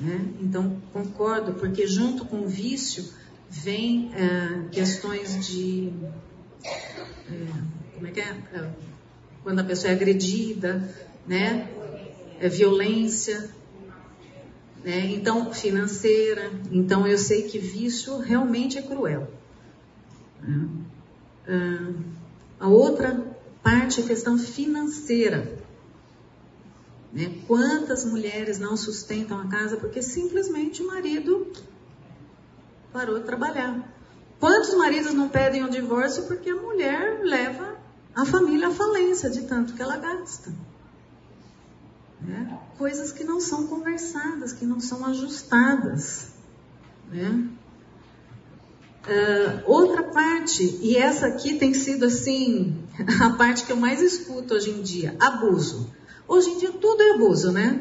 [0.00, 0.26] né?
[0.40, 3.04] Então, concordo, porque junto com o vício
[3.48, 5.92] vem é, questões de.
[6.64, 8.36] É, como é que é?
[8.54, 8.70] é?
[9.42, 10.88] Quando a pessoa é agredida,
[11.26, 11.68] né?
[12.40, 13.50] É violência,
[14.84, 15.06] né?
[15.06, 16.50] Então, financeira.
[16.70, 19.30] Então, eu sei que vício realmente é cruel.
[20.40, 20.68] Né?
[21.46, 21.92] Ah,
[22.60, 25.61] a outra parte é questão financeira.
[27.12, 27.42] Né?
[27.46, 31.52] Quantas mulheres não sustentam a casa porque simplesmente o marido
[32.92, 33.86] parou de trabalhar?
[34.40, 37.76] Quantos maridos não pedem o um divórcio porque a mulher leva
[38.14, 40.52] a família à falência de tanto que ela gasta?
[42.20, 42.58] Né?
[42.78, 46.30] Coisas que não são conversadas, que não são ajustadas.
[47.10, 47.48] Né?
[49.04, 52.82] Uh, outra parte, e essa aqui tem sido assim,
[53.20, 55.92] a parte que eu mais escuto hoje em dia, abuso.
[56.32, 57.78] Hoje em dia tudo é abuso, né?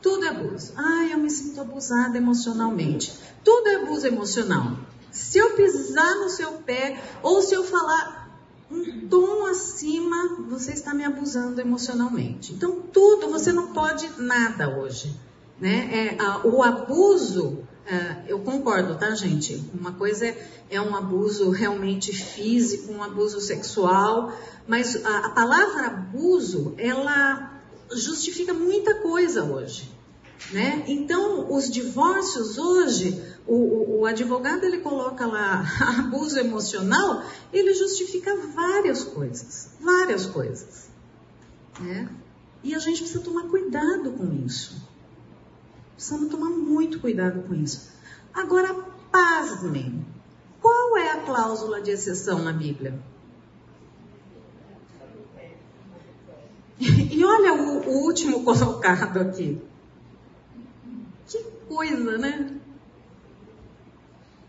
[0.00, 0.72] Tudo é abuso.
[0.74, 3.12] Ai, eu me sinto abusada emocionalmente.
[3.44, 4.78] Tudo é abuso emocional.
[5.12, 10.94] Se eu pisar no seu pé, ou se eu falar um tom acima, você está
[10.94, 12.54] me abusando emocionalmente.
[12.54, 15.14] Então, tudo, você não pode nada hoje.
[15.60, 15.90] Né?
[15.92, 17.68] É, a, o abuso,
[18.26, 19.62] eu concordo, tá, gente?
[19.78, 24.32] Uma coisa é, é um abuso realmente físico, um abuso sexual,
[24.66, 27.60] mas a, a palavra abuso, ela
[27.92, 29.94] justifica muita coisa hoje.
[30.52, 30.84] Né?
[30.86, 35.64] Então, os divórcios hoje, o, o, o, advogado ele coloca lá
[35.98, 40.88] abuso emocional, ele justifica várias coisas, várias coisas.
[41.80, 42.08] Né?
[42.62, 44.76] E a gente precisa tomar cuidado com isso.
[45.96, 47.90] Precisamos tomar muito cuidado com isso.
[48.32, 48.74] Agora,
[49.10, 50.04] pasmem,
[50.60, 52.94] qual é a cláusula de exceção na Bíblia?
[57.16, 59.58] E olha o, o último colocado aqui.
[61.26, 62.50] Que coisa, né?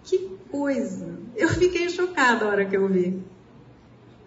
[0.04, 1.18] Que coisa.
[1.38, 3.24] Eu fiquei chocada a hora que eu vi.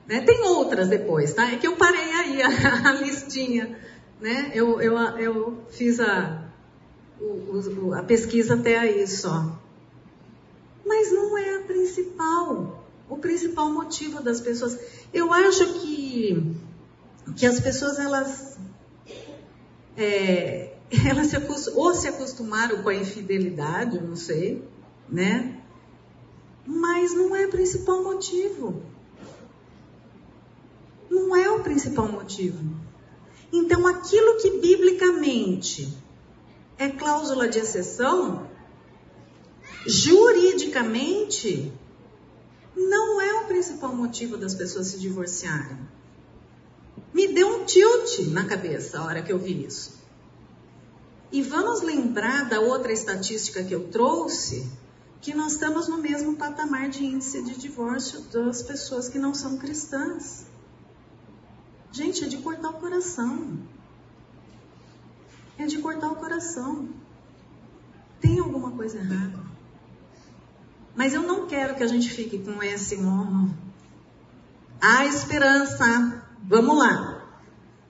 [0.07, 0.23] Né?
[0.23, 1.53] Tem outras depois, tá?
[1.53, 2.49] É que eu parei aí a,
[2.89, 3.79] a listinha.
[4.19, 4.51] Né?
[4.55, 6.40] Eu, eu, eu fiz a,
[7.21, 9.59] o, a pesquisa até aí só.
[10.85, 12.85] Mas não é a principal.
[13.09, 14.79] O principal motivo das pessoas.
[15.13, 16.57] Eu acho que
[17.37, 18.59] que as pessoas elas
[19.97, 20.75] é,
[21.09, 21.37] elas se
[21.75, 24.65] ou se acostumaram com a infidelidade, não sei,
[25.09, 25.61] né?
[26.67, 28.83] Mas não é o principal motivo.
[31.11, 32.59] Não é o principal motivo.
[33.53, 35.93] Então, aquilo que biblicamente
[36.81, 38.49] é cláusula de exceção,
[39.87, 41.71] juridicamente,
[42.75, 45.77] não é o principal motivo das pessoas se divorciarem.
[47.13, 50.01] Me deu um tilt na cabeça a hora que eu vi isso.
[51.31, 54.67] E vamos lembrar da outra estatística que eu trouxe,
[55.21, 59.59] que nós estamos no mesmo patamar de índice de divórcio das pessoas que não são
[59.59, 60.47] cristãs.
[61.93, 63.59] Gente, é de cortar o coração.
[65.61, 66.89] É de cortar o coração.
[68.19, 69.39] Tem alguma coisa errada.
[70.97, 73.51] Mas eu não quero que a gente fique com esse oh,
[74.81, 76.25] a esperança.
[76.43, 77.27] Vamos lá.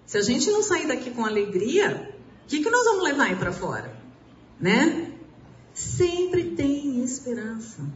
[0.05, 2.13] Se a gente não sair daqui com alegria,
[2.45, 3.97] o que, que nós vamos levar aí para fora?
[4.59, 5.13] Né?
[5.73, 7.89] Sempre tem esperança.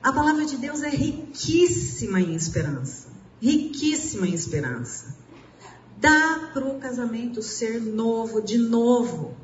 [0.00, 3.08] A palavra de Deus é riquíssima em esperança.
[3.42, 5.16] Riquíssima em esperança.
[6.00, 9.36] Dá para o casamento ser novo de novo.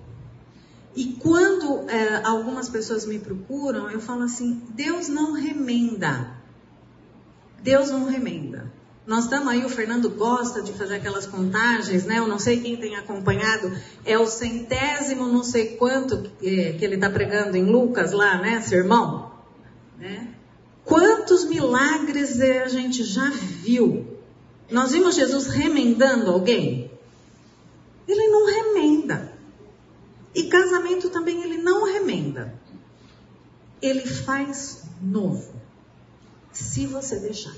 [0.95, 6.35] E quando é, algumas pessoas me procuram, eu falo assim: Deus não remenda.
[7.63, 8.73] Deus não remenda.
[9.07, 12.19] Nós estamos aí, o Fernando gosta de fazer aquelas contagens, né?
[12.19, 13.71] Eu não sei quem tem acompanhado,
[14.05, 18.61] é o centésimo, não sei quanto que, que ele está pregando em Lucas lá, né,
[18.63, 19.31] sermão?
[19.99, 20.35] Né?
[20.85, 24.16] Quantos milagres a gente já viu?
[24.71, 26.91] Nós vimos Jesus remendando alguém?
[28.07, 29.33] Ele não remenda.
[30.35, 32.55] E casamento também ele não remenda.
[33.81, 35.55] Ele faz novo.
[36.53, 37.55] Se você deixar.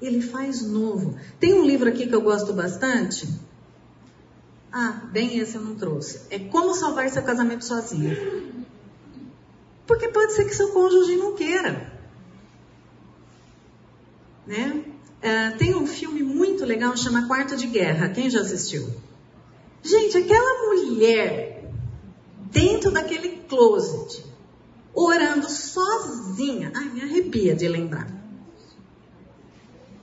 [0.00, 1.16] Ele faz novo.
[1.38, 3.28] Tem um livro aqui que eu gosto bastante.
[4.72, 6.22] Ah, bem esse eu não trouxe.
[6.30, 8.64] É Como Salvar Seu Casamento Sozinho.
[9.86, 11.92] Porque pode ser que seu cônjuge não queira.
[14.46, 14.93] Né?
[15.24, 18.10] Uh, tem um filme muito legal chama Quarto de Guerra.
[18.10, 18.86] Quem já assistiu?
[19.82, 21.64] Gente, aquela mulher
[22.50, 24.22] dentro daquele closet,
[24.92, 26.70] orando sozinha.
[26.76, 28.06] Ai, me arrepia de lembrar.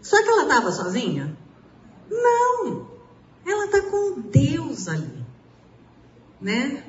[0.02, 1.38] Só que ela estava sozinha?
[2.10, 2.90] Não.
[3.46, 5.24] Ela está com Deus ali.
[6.42, 6.84] Né?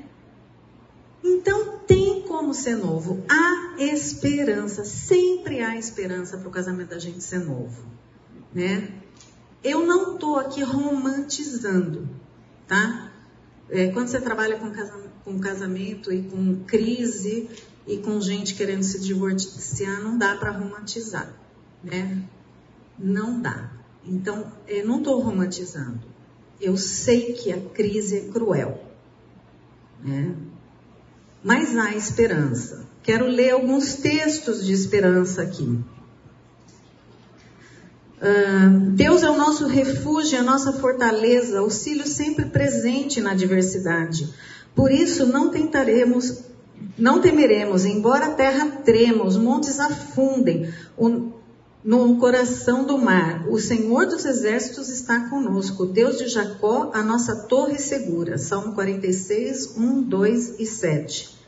[1.23, 3.23] Então tem como ser novo.
[3.29, 4.87] Há esperança.
[4.87, 7.93] Sempre há esperança para o casamento da gente ser novo.
[8.55, 8.93] Né?
[9.63, 12.09] Eu não estou aqui romantizando,
[12.67, 13.13] tá?
[13.71, 17.49] É, quando você trabalha com casamento, com casamento e com crise
[17.87, 21.33] e com gente querendo se divorciar, não dá para romantizar,
[21.83, 22.23] né?
[22.99, 23.71] Não dá.
[24.05, 26.01] Então, eu não estou romantizando.
[26.61, 28.83] Eu sei que a crise é cruel,
[30.03, 30.35] né?
[31.43, 32.87] Mas há esperança.
[33.03, 35.79] Quero ler alguns textos de esperança aqui.
[38.93, 44.33] Deus é o nosso refúgio, a nossa fortaleza, auxílio sempre presente na adversidade.
[44.77, 46.45] Por isso não tentaremos,
[46.97, 51.33] não temeremos, embora a terra trema, os montes afundem o,
[51.85, 53.49] no coração do mar.
[53.49, 58.39] O Senhor dos exércitos está conosco, Deus de Jacó, a nossa torre segura.
[58.39, 61.43] Salmo 46, 1, 2 e 7.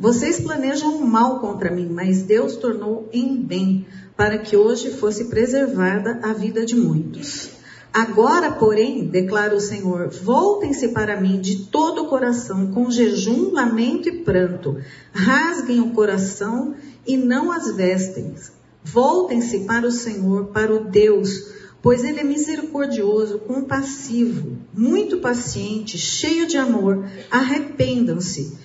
[0.00, 3.86] Vocês planejam mal contra mim, mas Deus tornou em bem
[4.16, 7.50] para que hoje fosse preservada a vida de muitos.
[7.92, 14.08] Agora, porém, declara o Senhor, voltem-se para mim de todo o coração, com jejum, lamento
[14.08, 14.78] e pranto.
[15.12, 16.74] Rasguem o coração
[17.06, 18.50] e não as vestes.
[18.82, 26.48] Voltem-se para o Senhor, para o Deus, pois Ele é misericordioso, compassivo, muito paciente, cheio
[26.48, 27.08] de amor.
[27.30, 28.58] Arrependam-se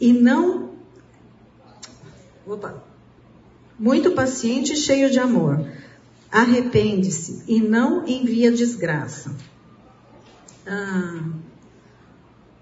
[0.00, 0.70] e não.
[2.44, 2.89] Opa!
[3.80, 5.66] Muito paciente e cheio de amor.
[6.30, 9.34] Arrepende-se e não envia desgraça.
[10.66, 11.24] Ah,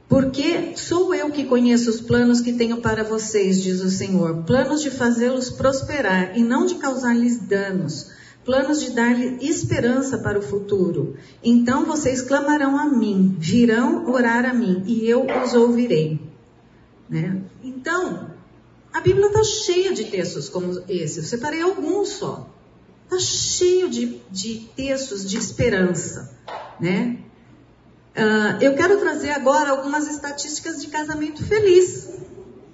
[0.09, 4.81] porque sou eu que conheço os planos que tenho para vocês, diz o Senhor, planos
[4.81, 8.11] de fazê-los prosperar e não de causar-lhes danos,
[8.45, 11.17] planos de dar-lhe esperança para o futuro.
[11.43, 16.19] Então vocês clamarão a mim, virão orar a mim e eu os ouvirei.
[17.11, 17.43] Né?
[17.63, 18.28] Então,
[18.93, 21.19] a Bíblia está cheia de textos como esse.
[21.19, 22.49] Eu separei alguns só.
[23.05, 26.37] Está cheio de, de textos de esperança,
[26.79, 27.19] né?
[28.17, 32.09] Uh, eu quero trazer agora algumas estatísticas de casamento feliz,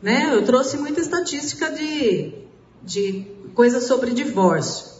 [0.02, 0.30] né?
[0.32, 2.34] Eu trouxe muita estatística de,
[2.82, 4.94] de coisas sobre divórcio.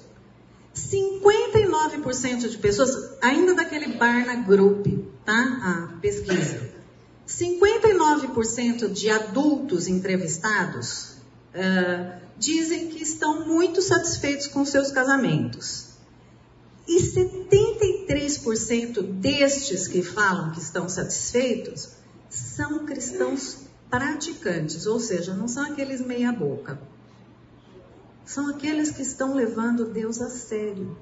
[0.75, 4.87] 59% de pessoas, ainda daquele Barna Group,
[5.25, 5.89] tá?
[5.95, 6.74] A pesquisa.
[7.27, 11.17] 59% de adultos entrevistados
[11.55, 15.95] uh, dizem que estão muito satisfeitos com seus casamentos.
[16.87, 21.91] E 73% destes que falam que estão satisfeitos
[22.29, 23.59] são cristãos
[23.89, 26.79] praticantes, ou seja, não são aqueles meia-boca.
[28.25, 30.97] São aqueles que estão levando Deus a sério.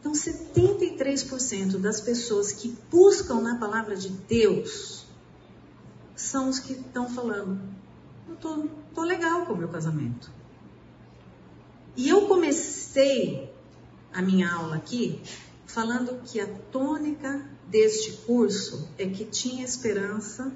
[0.00, 5.04] Então, 73% das pessoas que buscam na palavra de Deus
[6.16, 7.60] são os que estão falando:
[8.26, 10.30] eu tô, tô legal com o meu casamento.
[11.96, 13.52] E eu comecei
[14.12, 15.20] a minha aula aqui
[15.66, 20.52] falando que a tônica deste curso é que tinha esperança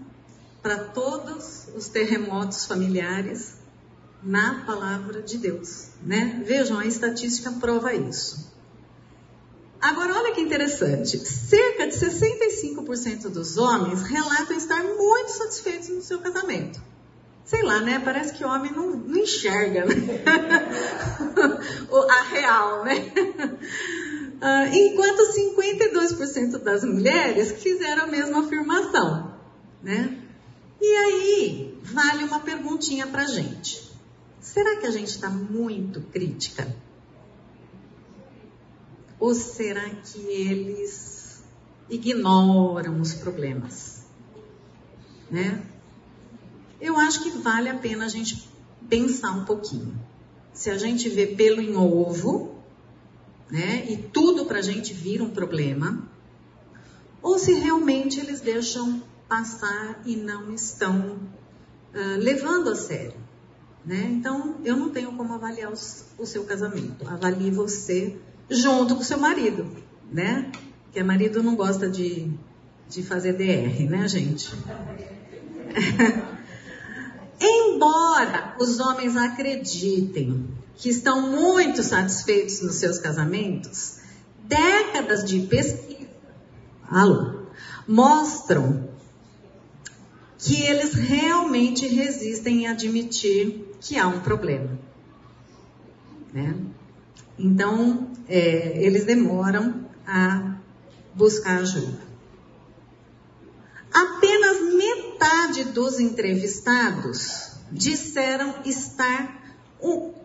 [0.63, 3.59] para todos os terremotos familiares
[4.23, 6.43] na palavra de Deus, né?
[6.47, 8.54] Vejam, a estatística prova isso.
[9.85, 11.18] Agora, olha que interessante.
[11.18, 16.80] Cerca de 65% dos homens relatam estar muito satisfeitos no seu casamento.
[17.45, 18.01] Sei lá, né?
[18.03, 19.95] Parece que o homem não, não enxerga né?
[22.11, 23.12] a real, né?
[24.41, 29.35] Uh, enquanto 52% das mulheres fizeram a mesma afirmação,
[29.82, 30.18] né?
[30.80, 33.93] E aí, vale uma perguntinha pra gente.
[34.41, 36.74] Será que a gente está muito crítica?
[39.25, 41.43] Ou será que eles
[41.89, 44.05] ignoram os problemas?
[45.31, 45.64] Né?
[46.79, 48.47] Eu acho que vale a pena a gente
[48.87, 49.99] pensar um pouquinho.
[50.53, 52.55] Se a gente vê pelo em ovo,
[53.51, 56.07] né, e tudo para a gente vira um problema,
[57.22, 61.18] ou se realmente eles deixam passar e não estão
[61.95, 63.16] uh, levando a sério.
[63.87, 64.05] Né?
[64.05, 67.09] Então, eu não tenho como avaliar os, o seu casamento.
[67.09, 68.20] Avalie você
[68.51, 69.67] junto com seu marido,
[70.11, 70.51] né?
[70.85, 72.31] Porque marido não gosta de,
[72.89, 74.51] de fazer DR, né, gente?
[77.41, 83.99] Embora os homens acreditem que estão muito satisfeitos nos seus casamentos,
[84.45, 85.95] décadas de pesquisa
[86.89, 87.47] alô,
[87.87, 88.89] mostram
[90.39, 94.79] que eles realmente resistem em admitir que há um problema.
[96.33, 96.55] Né?
[97.39, 100.57] Então, é, eles demoram a
[101.14, 102.05] buscar ajuda.
[103.93, 109.43] Apenas metade dos entrevistados disseram estar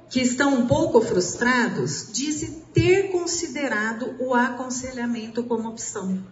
[0.09, 6.23] que estão um pouco frustrados, disse ter considerado o aconselhamento como opção.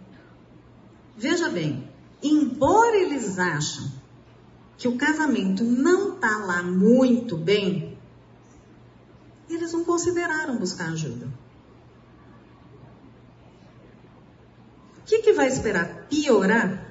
[1.16, 1.88] Veja bem,
[2.22, 3.90] embora eles acham
[4.76, 7.87] que o casamento não está lá muito bem,
[9.54, 11.26] eles não consideraram buscar ajuda.
[14.98, 16.06] O que, que vai esperar?
[16.08, 16.88] Piorar?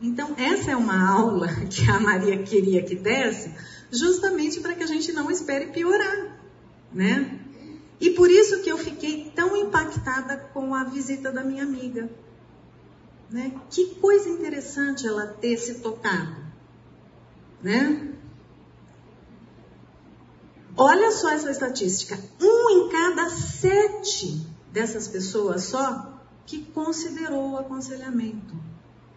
[0.00, 3.54] Então, essa é uma aula que a Maria queria que desse,
[3.90, 6.38] justamente para que a gente não espere piorar,
[6.92, 7.38] né?
[8.00, 12.08] E por isso que eu fiquei tão impactada com a visita da minha amiga.
[13.28, 13.52] Né?
[13.70, 16.34] Que coisa interessante ela ter se tocado,
[17.62, 18.09] né?
[20.76, 28.54] Olha só essa estatística: um em cada sete dessas pessoas só que considerou o aconselhamento.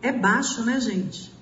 [0.01, 1.33] É baixo, né, gente?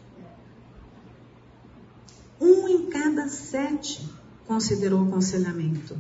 [2.40, 4.08] Um em cada sete
[4.48, 6.00] considerou o aconselhamento.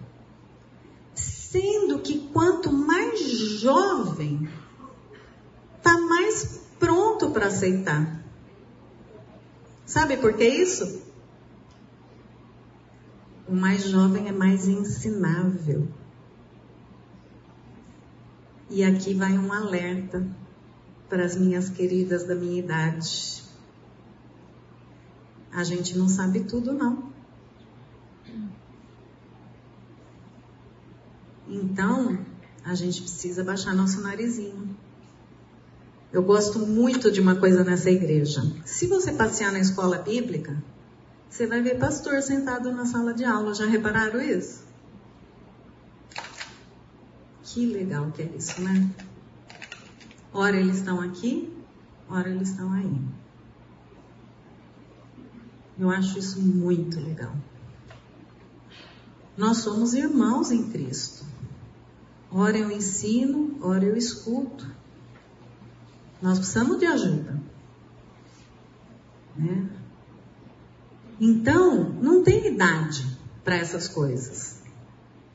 [1.13, 4.49] Sendo que quanto mais jovem,
[5.77, 8.23] está mais pronto para aceitar.
[9.85, 11.01] Sabe por que isso?
[13.51, 15.85] O mais jovem é mais ensinável.
[18.69, 20.25] E aqui vai um alerta
[21.09, 23.43] para as minhas queridas da minha idade.
[25.51, 27.11] A gente não sabe tudo, não.
[31.45, 32.25] Então,
[32.63, 34.77] a gente precisa baixar nosso narizinho.
[36.09, 38.41] Eu gosto muito de uma coisa nessa igreja.
[38.63, 40.63] Se você passear na escola bíblica,
[41.31, 43.53] você vai ver pastor sentado na sala de aula.
[43.53, 44.65] Já repararam isso?
[47.41, 48.91] Que legal que é isso, né?
[50.33, 51.51] Ora eles estão aqui,
[52.09, 53.01] ora eles estão aí.
[55.79, 57.33] Eu acho isso muito legal.
[59.37, 61.25] Nós somos irmãos em Cristo.
[62.29, 64.69] Ora eu ensino, ora eu escuto.
[66.21, 67.41] Nós precisamos de ajuda.
[69.37, 69.70] Né?
[71.23, 73.05] Então, não tem idade
[73.43, 74.59] para essas coisas.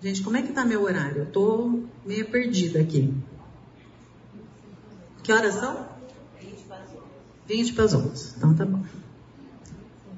[0.03, 1.19] Gente, como é que tá meu horário?
[1.23, 3.15] Eu tô meio perdida aqui.
[5.23, 5.87] Que horas são?
[7.47, 8.35] 20 para as 11.
[8.37, 8.85] Então tá bom.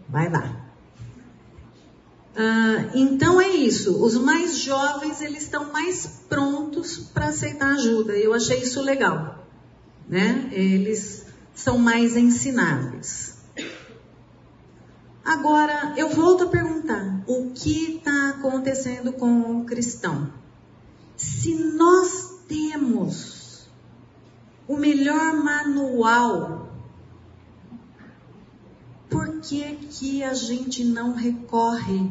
[0.08, 0.56] Vai lá.
[2.34, 4.02] Ah, então é isso.
[4.02, 8.16] Os mais jovens eles estão mais prontos para aceitar ajuda.
[8.16, 9.46] Eu achei isso legal,
[10.08, 10.48] né?
[10.50, 13.27] Eles são mais ensináveis.
[15.28, 20.32] Agora eu volto a perguntar: o que está acontecendo com o cristão?
[21.18, 23.68] Se nós temos
[24.66, 26.72] o melhor manual,
[29.10, 32.10] por que que a gente não recorre?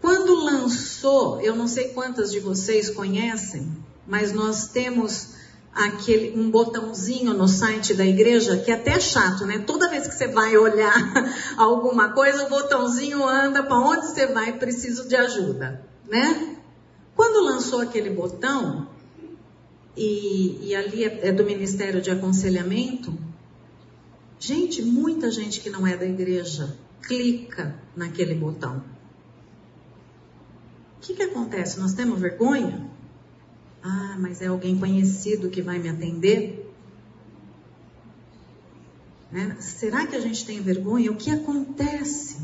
[0.00, 3.76] Quando lançou, eu não sei quantas de vocês conhecem,
[4.06, 5.34] mas nós temos
[5.74, 9.58] aquele um botãozinho no site da igreja que é até chato, né?
[9.60, 10.94] Toda vez que você vai olhar
[11.56, 16.58] alguma coisa, o botãozinho anda para onde você vai, preciso de ajuda, né?
[17.16, 18.88] Quando lançou aquele botão
[19.96, 23.16] e, e ali é, é do Ministério de Aconselhamento,
[24.38, 28.84] gente, muita gente que não é da igreja clica naquele botão.
[30.96, 31.80] O que, que acontece?
[31.80, 32.91] Nós temos vergonha?
[33.82, 36.72] Ah, mas é alguém conhecido que vai me atender?
[39.30, 39.56] Né?
[39.60, 41.10] Será que a gente tem vergonha?
[41.10, 42.38] O que acontece?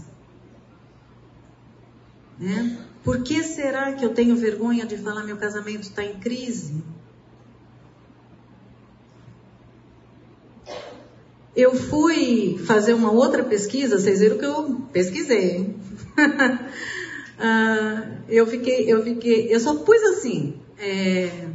[2.38, 2.78] Né?
[3.04, 6.82] Por que será que eu tenho vergonha de falar meu casamento está em crise?
[11.54, 15.74] Eu fui fazer uma outra pesquisa, vocês viram que eu pesquisei.
[17.38, 21.48] uh, eu fiquei, eu fiquei, eu só pus assim, é,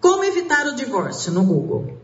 [0.00, 2.00] como evitar o divórcio no Google.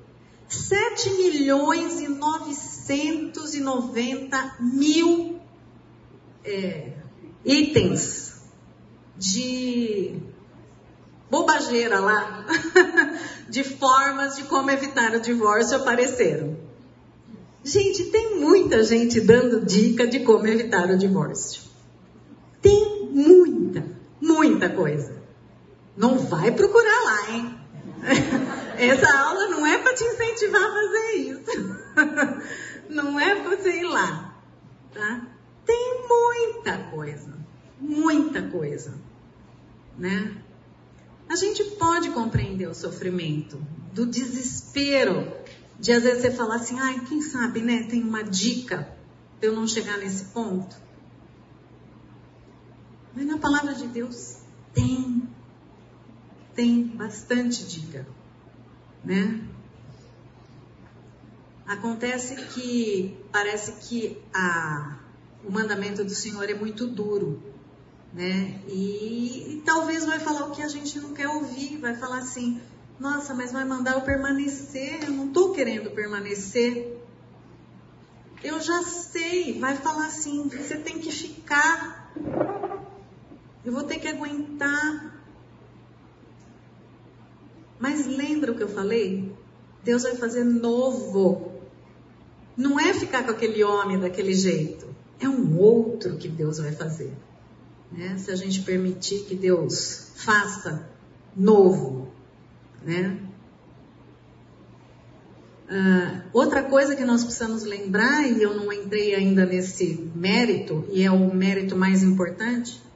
[0.48, 5.38] 7 milhões e 990 mil
[6.44, 6.92] é,
[7.44, 8.40] itens
[9.16, 10.18] de
[11.30, 12.46] bobageira lá,
[13.50, 16.56] de formas de como evitar o divórcio apareceram.
[17.62, 21.60] Gente, tem muita gente dando dica de como evitar o divórcio.
[22.62, 23.84] Tem muita,
[24.20, 25.16] muita coisa.
[25.96, 27.58] Não vai procurar lá, hein?
[28.78, 31.78] Essa aula não é para te incentivar a fazer isso.
[32.88, 34.40] Não é para você ir lá,
[34.94, 35.26] tá?
[35.66, 37.36] Tem muita coisa,
[37.78, 38.94] muita coisa,
[39.98, 40.36] né?
[41.28, 43.60] A gente pode compreender o sofrimento,
[43.92, 45.30] do desespero,
[45.78, 47.82] de às vezes você falar assim, ai, quem sabe, né?
[47.90, 48.88] Tem uma dica
[49.38, 50.74] para eu não chegar nesse ponto.
[53.18, 54.36] Mas na palavra de Deus
[54.72, 55.28] tem
[56.54, 58.06] tem bastante dica,
[59.04, 59.42] né?
[61.66, 65.00] Acontece que parece que a,
[65.44, 67.42] o mandamento do Senhor é muito duro,
[68.14, 68.62] né?
[68.68, 72.60] E, e talvez vai falar o que a gente não quer ouvir, vai falar assim:
[73.00, 77.02] nossa, mas vai mandar eu permanecer, eu não estou querendo permanecer.
[78.44, 82.12] Eu já sei, vai falar assim: você tem que ficar,
[83.68, 85.22] eu vou ter que aguentar.
[87.78, 89.30] Mas lembra o que eu falei?
[89.84, 91.52] Deus vai fazer novo.
[92.56, 94.88] Não é ficar com aquele homem daquele jeito.
[95.20, 97.12] É um outro que Deus vai fazer.
[97.92, 98.16] Né?
[98.16, 100.88] Se a gente permitir que Deus faça
[101.36, 102.10] novo.
[102.82, 103.18] Né?
[105.70, 111.02] Uh, outra coisa que nós precisamos lembrar, e eu não entrei ainda nesse mérito, e
[111.02, 112.87] é o mérito mais importante,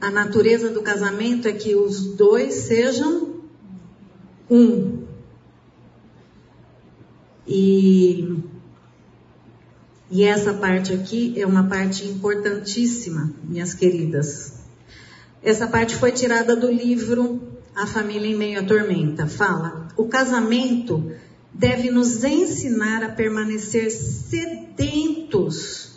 [0.00, 3.34] A natureza do casamento é que os dois sejam
[4.48, 5.04] um.
[7.46, 8.38] E,
[10.10, 14.52] e essa parte aqui é uma parte importantíssima, minhas queridas.
[15.42, 17.40] Essa parte foi tirada do livro
[17.74, 19.26] A Família em Meio à Tormenta.
[19.26, 21.10] Fala: o casamento
[21.52, 25.87] deve nos ensinar a permanecer sedentos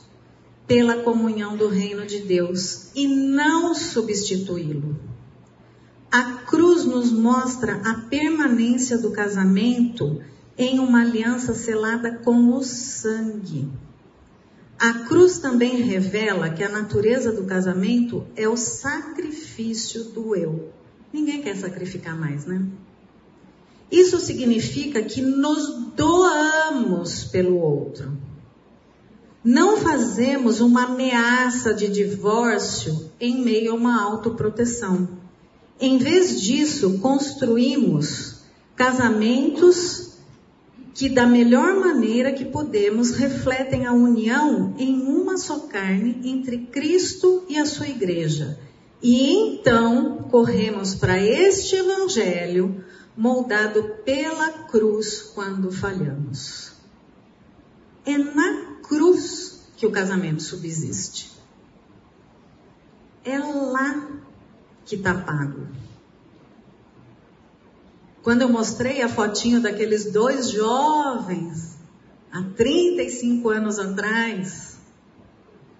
[0.71, 4.97] pela comunhão do reino de Deus e não substituí-lo.
[6.09, 10.23] A cruz nos mostra a permanência do casamento
[10.57, 13.69] em uma aliança selada com o sangue.
[14.79, 20.71] A cruz também revela que a natureza do casamento é o sacrifício do eu.
[21.11, 22.65] Ninguém quer sacrificar mais, né?
[23.91, 28.30] Isso significa que nos doamos pelo outro.
[29.43, 35.09] Não fazemos uma ameaça de divórcio em meio a uma autoproteção.
[35.79, 38.41] Em vez disso, construímos
[38.75, 40.11] casamentos
[40.93, 47.43] que, da melhor maneira que podemos, refletem a união em uma só carne entre Cristo
[47.49, 48.59] e a sua igreja.
[49.01, 52.83] E então corremos para este evangelho
[53.17, 56.73] moldado pela cruz quando falhamos.
[58.05, 61.31] É na cruz que o casamento subsiste.
[63.23, 64.09] É lá
[64.83, 65.65] que está pago.
[68.21, 71.77] Quando eu mostrei a fotinho daqueles dois jovens,
[72.33, 74.77] há 35 anos atrás,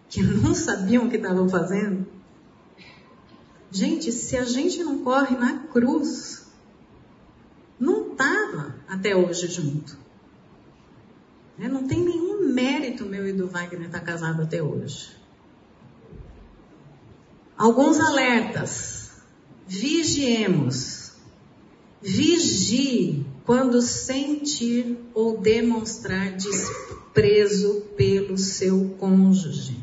[0.08, 2.08] que não sabiam o que estavam fazendo.
[3.70, 6.46] Gente, se a gente não corre na cruz,
[7.78, 10.00] não estava até hoje junto.
[11.62, 11.68] Né?
[11.68, 15.12] Não tem nenhum mérito meu e do Wagner estar casado até hoje.
[17.56, 19.12] Alguns alertas.
[19.68, 21.12] Vigiemos.
[22.02, 29.80] Vigie quando sentir ou demonstrar desprezo pelo seu cônjuge.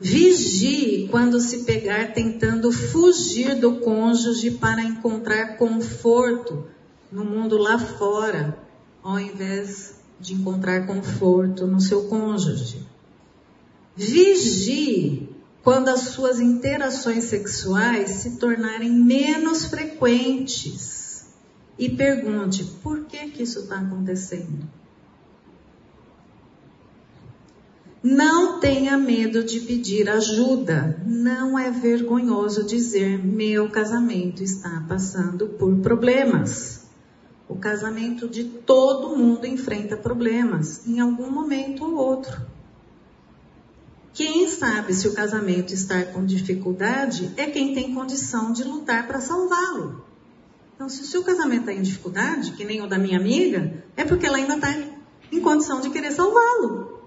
[0.00, 6.66] Vigie quando se pegar tentando fugir do cônjuge para encontrar conforto
[7.12, 8.58] no mundo lá fora,
[9.02, 12.86] ao invés de encontrar conforto no seu cônjuge.
[13.96, 15.28] Vigie
[15.62, 21.26] quando as suas interações sexuais se tornarem menos frequentes
[21.78, 24.68] e pergunte por que que isso está acontecendo.
[28.02, 31.00] Não tenha medo de pedir ajuda.
[31.06, 36.81] Não é vergonhoso dizer: meu casamento está passando por problemas.
[37.52, 42.40] O casamento de todo mundo enfrenta problemas em algum momento ou outro.
[44.14, 49.20] Quem sabe se o casamento está com dificuldade é quem tem condição de lutar para
[49.20, 50.02] salvá-lo.
[50.74, 54.04] Então, se o seu casamento está em dificuldade, que nem o da minha amiga, é
[54.06, 54.74] porque ela ainda está
[55.30, 57.02] em condição de querer salvá-lo.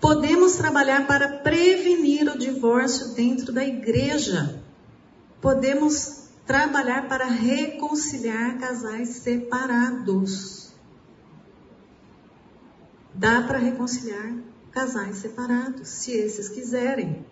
[0.00, 4.62] Podemos trabalhar para prevenir o divórcio dentro da igreja.
[5.40, 6.17] Podemos
[6.48, 10.72] trabalhar para reconciliar casais separados.
[13.14, 14.32] Dá para reconciliar
[14.72, 17.22] casais separados, se esses quiserem.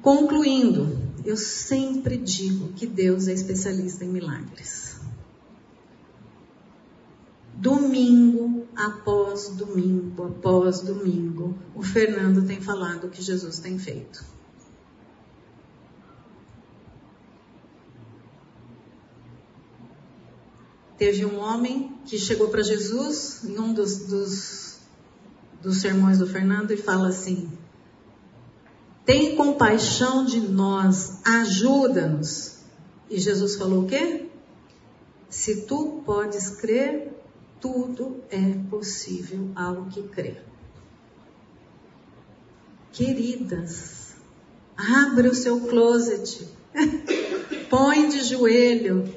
[0.00, 4.89] Concluindo, eu sempre digo que Deus é especialista em milagres
[7.60, 14.24] domingo após domingo após domingo, o Fernando tem falado o que Jesus tem feito.
[20.96, 24.78] Teve um homem que chegou para Jesus em um dos, dos,
[25.62, 27.50] dos sermões do Fernando e fala assim:
[29.04, 32.58] Tem compaixão de nós, ajuda-nos.
[33.08, 34.26] E Jesus falou o quê?
[35.30, 37.19] Se tu podes crer,
[37.60, 40.36] tudo é possível ao que crê.
[42.92, 44.14] Queridas,
[44.76, 46.48] abre o seu closet,
[47.70, 49.12] põe de joelho,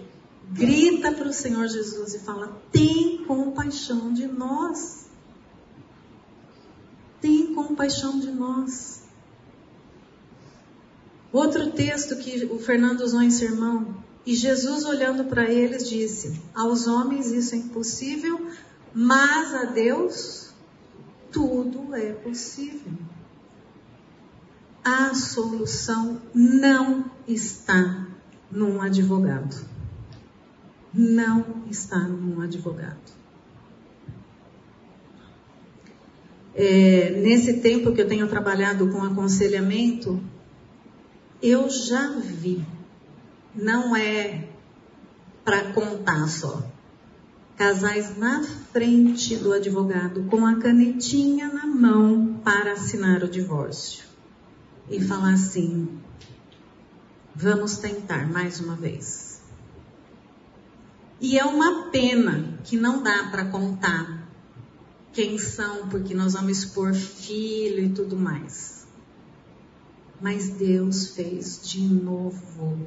[0.52, 5.08] grita para o Senhor Jesus e fala: tem compaixão de nós.
[7.20, 9.04] Tem compaixão de nós.
[11.32, 16.88] Outro texto que o Fernando usou em sermão, e Jesus, olhando para eles, disse: Aos
[16.88, 18.47] homens isso é impossível,
[18.93, 20.53] mas a Deus
[21.32, 22.93] tudo é possível.
[24.84, 28.07] A solução não está
[28.51, 29.65] num advogado.
[30.93, 33.13] Não está num advogado.
[36.55, 40.21] É, nesse tempo que eu tenho trabalhado com aconselhamento,
[41.41, 42.63] eu já vi
[43.56, 44.47] não é
[45.43, 46.64] para contar só.
[47.56, 54.06] Casais na frente do advogado com a canetinha na mão para assinar o divórcio
[54.89, 55.88] e falar assim:
[57.36, 59.41] vamos tentar mais uma vez.
[61.22, 64.28] E é uma pena que não dá para contar
[65.14, 68.88] quem são, porque nós vamos expor filho e tudo mais.
[70.20, 72.78] Mas Deus fez de novo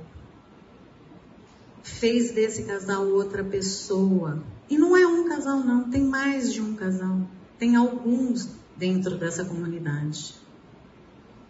[1.86, 4.42] fez desse casal outra pessoa.
[4.68, 7.20] E não é um casal, não, tem mais de um casal.
[7.58, 10.34] Tem alguns dentro dessa comunidade.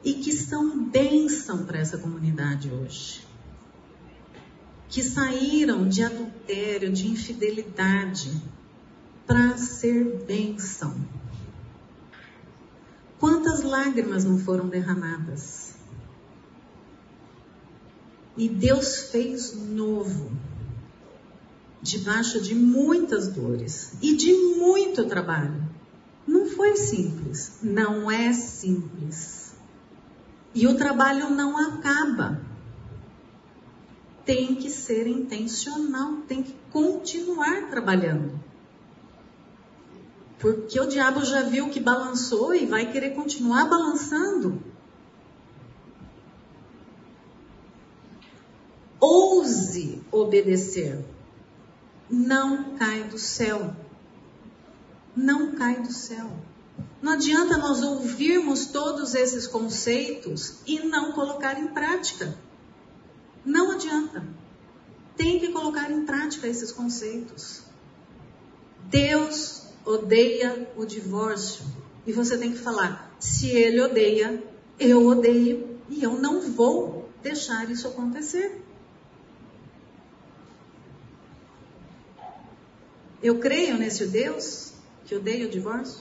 [0.05, 3.26] E que são bênção para essa comunidade hoje.
[4.89, 8.30] Que saíram de adultério, de infidelidade,
[9.26, 10.95] para ser bênção.
[13.18, 15.66] Quantas lágrimas não foram derramadas?
[18.37, 20.30] E Deus fez novo,
[21.80, 25.64] debaixo de muitas dores e de muito trabalho.
[26.26, 29.55] Não foi simples, não é simples.
[30.55, 32.41] E o trabalho não acaba.
[34.24, 38.41] Tem que ser intencional, tem que continuar trabalhando.
[40.39, 44.62] Porque o diabo já viu que balançou e vai querer continuar balançando.
[49.01, 51.05] Ouse obedecer.
[52.09, 53.75] não cai do céu.
[55.15, 56.31] Não cai do céu.
[57.01, 62.37] Não adianta nós ouvirmos todos esses conceitos e não colocar em prática.
[63.45, 64.25] Não adianta.
[65.17, 67.63] Tem que colocar em prática esses conceitos.
[68.85, 71.65] Deus odeia o divórcio.
[72.07, 74.43] E você tem que falar: se ele odeia,
[74.79, 78.66] eu odeio e eu não vou deixar isso acontecer.
[83.27, 84.72] Eu creio nesse Deus
[85.05, 85.99] que odeia o divórcio?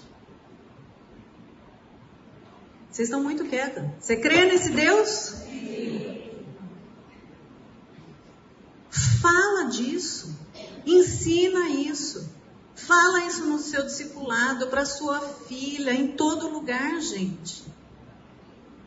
[2.91, 3.84] Vocês estão muito quietas.
[3.99, 5.34] Você crê nesse Deus?
[9.23, 10.38] Fala disso.
[10.86, 12.30] Ensina isso.
[12.76, 17.63] Fala isso no seu discipulado, para sua filha, em todo lugar, gente.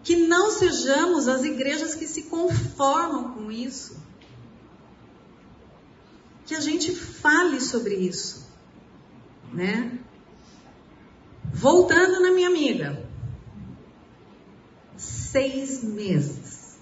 [0.05, 3.97] Que não sejamos as igrejas que se conformam com isso.
[6.49, 8.51] Que a gente fale sobre isso,
[9.53, 9.97] né?
[11.45, 13.07] Voltando na minha amiga.
[14.97, 16.81] Seis meses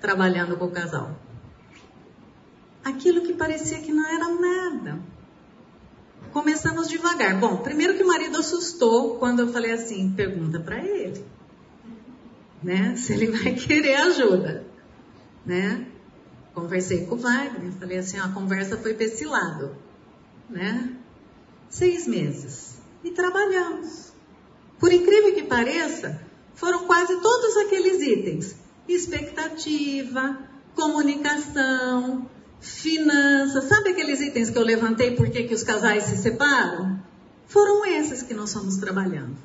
[0.00, 1.20] trabalhando com o casal.
[2.82, 5.12] Aquilo que parecia que não era nada
[6.32, 7.38] começamos devagar.
[7.38, 11.24] Bom, primeiro que o marido assustou quando eu falei assim, pergunta para ele,
[12.62, 12.96] né?
[12.96, 14.64] Se ele vai querer ajuda,
[15.44, 15.86] né?
[16.54, 19.74] Conversei com o Wagner, falei assim, a conversa foi para esse lado,
[20.50, 20.94] né?
[21.70, 22.72] Seis meses
[23.04, 24.12] e trabalhamos.
[24.78, 26.20] Por incrível que pareça,
[26.54, 28.56] foram quase todos aqueles itens:
[28.88, 30.38] expectativa,
[30.74, 32.28] comunicação,
[32.60, 37.00] finanças, sabe aqueles itens que eu levantei por que os casais se separam?
[37.46, 39.36] Foram esses que nós fomos trabalhando.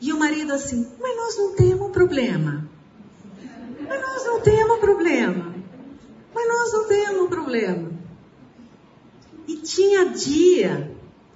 [0.00, 2.68] E o marido assim, mas nós não temos problema.
[3.88, 5.53] Mas nós não temos problema.
[6.34, 7.92] Mas nós não temos problema.
[9.46, 10.90] E tinha dia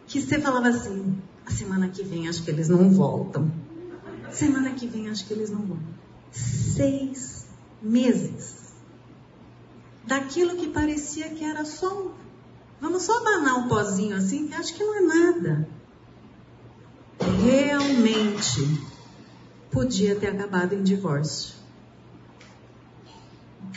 [0.07, 3.51] que você falava assim, a semana que vem acho que eles não voltam.
[4.31, 5.79] Semana que vem acho que eles não vão.
[6.33, 7.47] Seis
[7.81, 8.69] meses
[10.09, 12.11] daquilo que parecia que era só um.
[12.81, 15.69] Vamos só abanar um pozinho assim, que acho que não é nada.
[17.43, 18.81] Realmente
[19.71, 21.58] podia ter acabado em divórcio.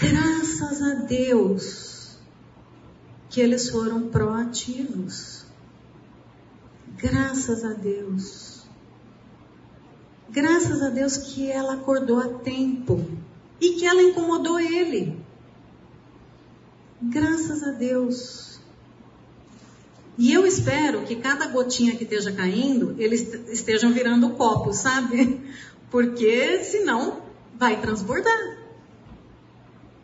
[0.02, 2.18] Graças a Deus
[3.30, 5.46] que eles foram proativos.
[6.98, 8.64] Graças a Deus.
[10.28, 13.06] Graças a Deus que ela acordou a tempo
[13.60, 15.24] e que ela incomodou ele.
[17.00, 18.60] Graças a Deus.
[20.18, 25.42] E eu espero que cada gotinha que esteja caindo, eles estejam virando copo, sabe?
[25.92, 27.22] Porque senão
[27.56, 28.61] vai transbordar.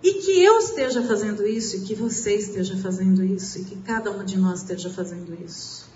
[0.03, 4.11] E que eu esteja fazendo isso, e que você esteja fazendo isso, e que cada
[4.11, 5.89] uma de nós esteja fazendo isso.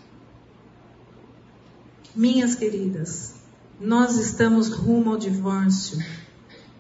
[2.16, 3.36] Minhas queridas,
[3.80, 5.98] nós estamos rumo ao divórcio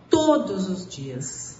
[0.09, 1.59] todos os dias.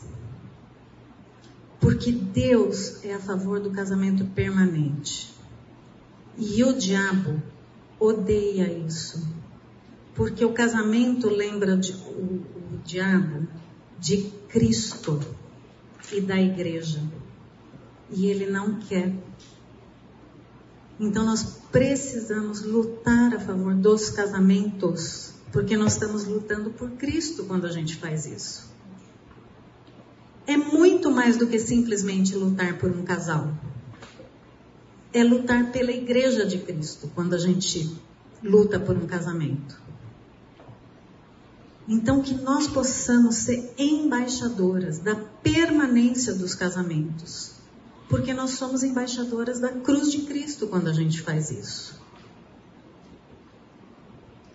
[1.80, 5.34] Porque Deus é a favor do casamento permanente.
[6.38, 7.42] E o diabo
[8.00, 9.28] odeia isso.
[10.14, 12.44] Porque o casamento lembra de, o,
[12.74, 13.48] o diabo
[14.00, 15.20] de Cristo
[16.12, 17.02] e da igreja.
[18.10, 19.14] E ele não quer.
[21.00, 27.66] Então nós precisamos lutar a favor dos casamentos, porque nós estamos lutando por Cristo quando
[27.66, 28.72] a gente faz isso
[30.52, 33.54] é muito mais do que simplesmente lutar por um casal.
[35.14, 37.96] É lutar pela igreja de Cristo quando a gente
[38.44, 39.80] luta por um casamento.
[41.92, 47.52] Então, que nós possamos ser embaixadoras da permanência dos casamentos,
[48.08, 52.02] porque nós somos embaixadoras da cruz de Cristo quando a gente faz isso.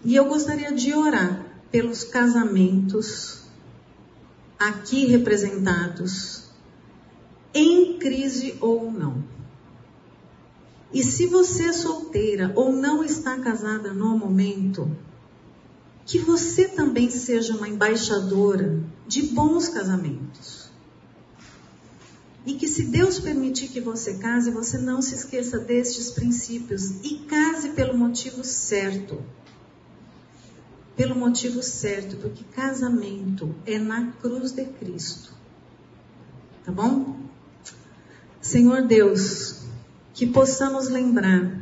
[0.02, 3.42] E eu gostaria de orar pelos casamentos
[4.58, 6.44] aqui representados,
[7.52, 9.22] em crise ou não.
[10.90, 14.90] E se você é solteira ou não está casada no momento,
[16.06, 20.70] que você também seja uma embaixadora de bons casamentos.
[22.46, 27.18] E que se Deus permitir que você case, você não se esqueça destes princípios e
[27.28, 29.22] case pelo motivo certo
[30.96, 35.30] pelo motivo certo, porque casamento é na cruz de Cristo.
[36.64, 37.16] Tá bom?
[38.40, 39.60] Senhor Deus,
[40.14, 41.60] que possamos lembrar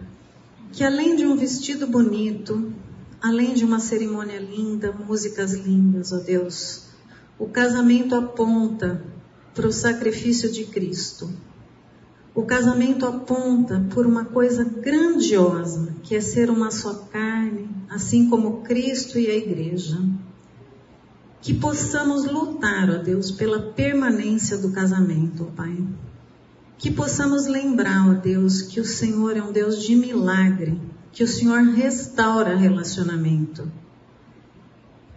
[0.73, 2.73] que além de um vestido bonito,
[3.25, 6.83] além de uma cerimônia linda, músicas lindas, ó Deus,
[7.39, 9.03] o casamento aponta
[9.55, 11.33] para o sacrifício de Cristo.
[12.35, 18.61] O casamento aponta por uma coisa grandiosa, que é ser uma só carne, assim como
[18.61, 19.99] Cristo e a igreja.
[21.41, 25.83] Que possamos lutar, ó Deus, pela permanência do casamento, ó Pai.
[26.77, 30.79] Que possamos lembrar, ó Deus, que o Senhor é um Deus de milagre,
[31.15, 33.71] que o Senhor restaura relacionamento.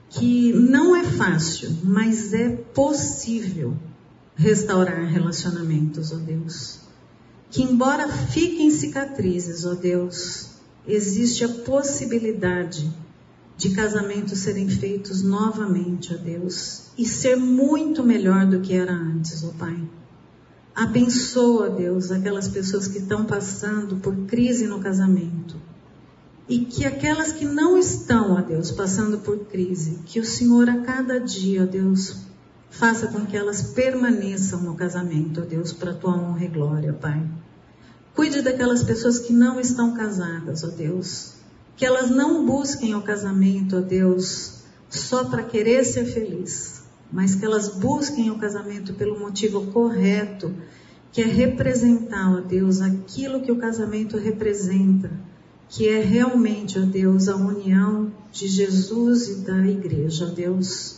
[0.10, 3.76] Que não é fácil, mas é possível
[4.36, 6.88] restaurar relacionamentos, ó Deus
[7.50, 10.50] que, embora fiquem cicatrizes, ó Deus,
[10.86, 12.92] existe a possibilidade
[13.58, 19.44] de casamentos serem feitos novamente, ó Deus, e ser muito melhor do que era antes,
[19.44, 19.82] ó Pai.
[20.76, 25.56] Abençoa, Deus, aquelas pessoas que estão passando por crise no casamento.
[26.48, 30.82] E que aquelas que não estão, ó Deus, passando por crise, que o Senhor a
[30.82, 32.28] cada dia, ó Deus,
[32.70, 36.94] Faça com que elas permaneçam no casamento, ó Deus, para a tua honra e glória,
[36.94, 37.26] Pai.
[38.14, 41.34] Cuide daquelas pessoas que não estão casadas, ó Deus.
[41.76, 47.46] Que elas não busquem o casamento, ó Deus, só para querer ser feliz, mas que
[47.46, 50.54] elas busquem o casamento pelo motivo correto,
[51.12, 55.12] que é representar, ó Deus, aquilo que o casamento representa,
[55.70, 60.98] que é realmente, ó Deus, a união de Jesus e da igreja, ó Deus.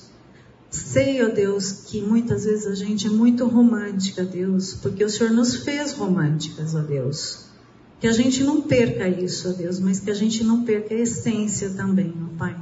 [0.69, 5.31] Sei, ó Deus, que muitas vezes a gente é muito romântica, Deus, porque o Senhor
[5.31, 7.45] nos fez românticas, ó Deus.
[7.99, 10.99] Que a gente não perca isso, ó Deus, mas que a gente não perca a
[10.99, 12.55] essência também, ó Pai.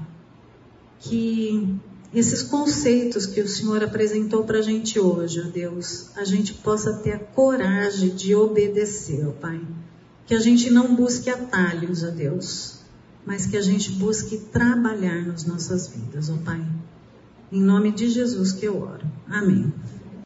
[0.99, 1.77] Que
[2.13, 6.93] esses conceitos que o Senhor apresentou para a gente hoje, ó Deus, a gente possa
[6.93, 9.61] ter a coragem de obedecer, ó Pai.
[10.27, 12.79] Que a gente não busque atalhos, ó Deus,
[13.25, 16.63] mas que a gente busque trabalhar nas nossas vidas, ó Pai.
[17.51, 19.07] Em nome de Jesus que eu oro.
[19.27, 19.73] Amém.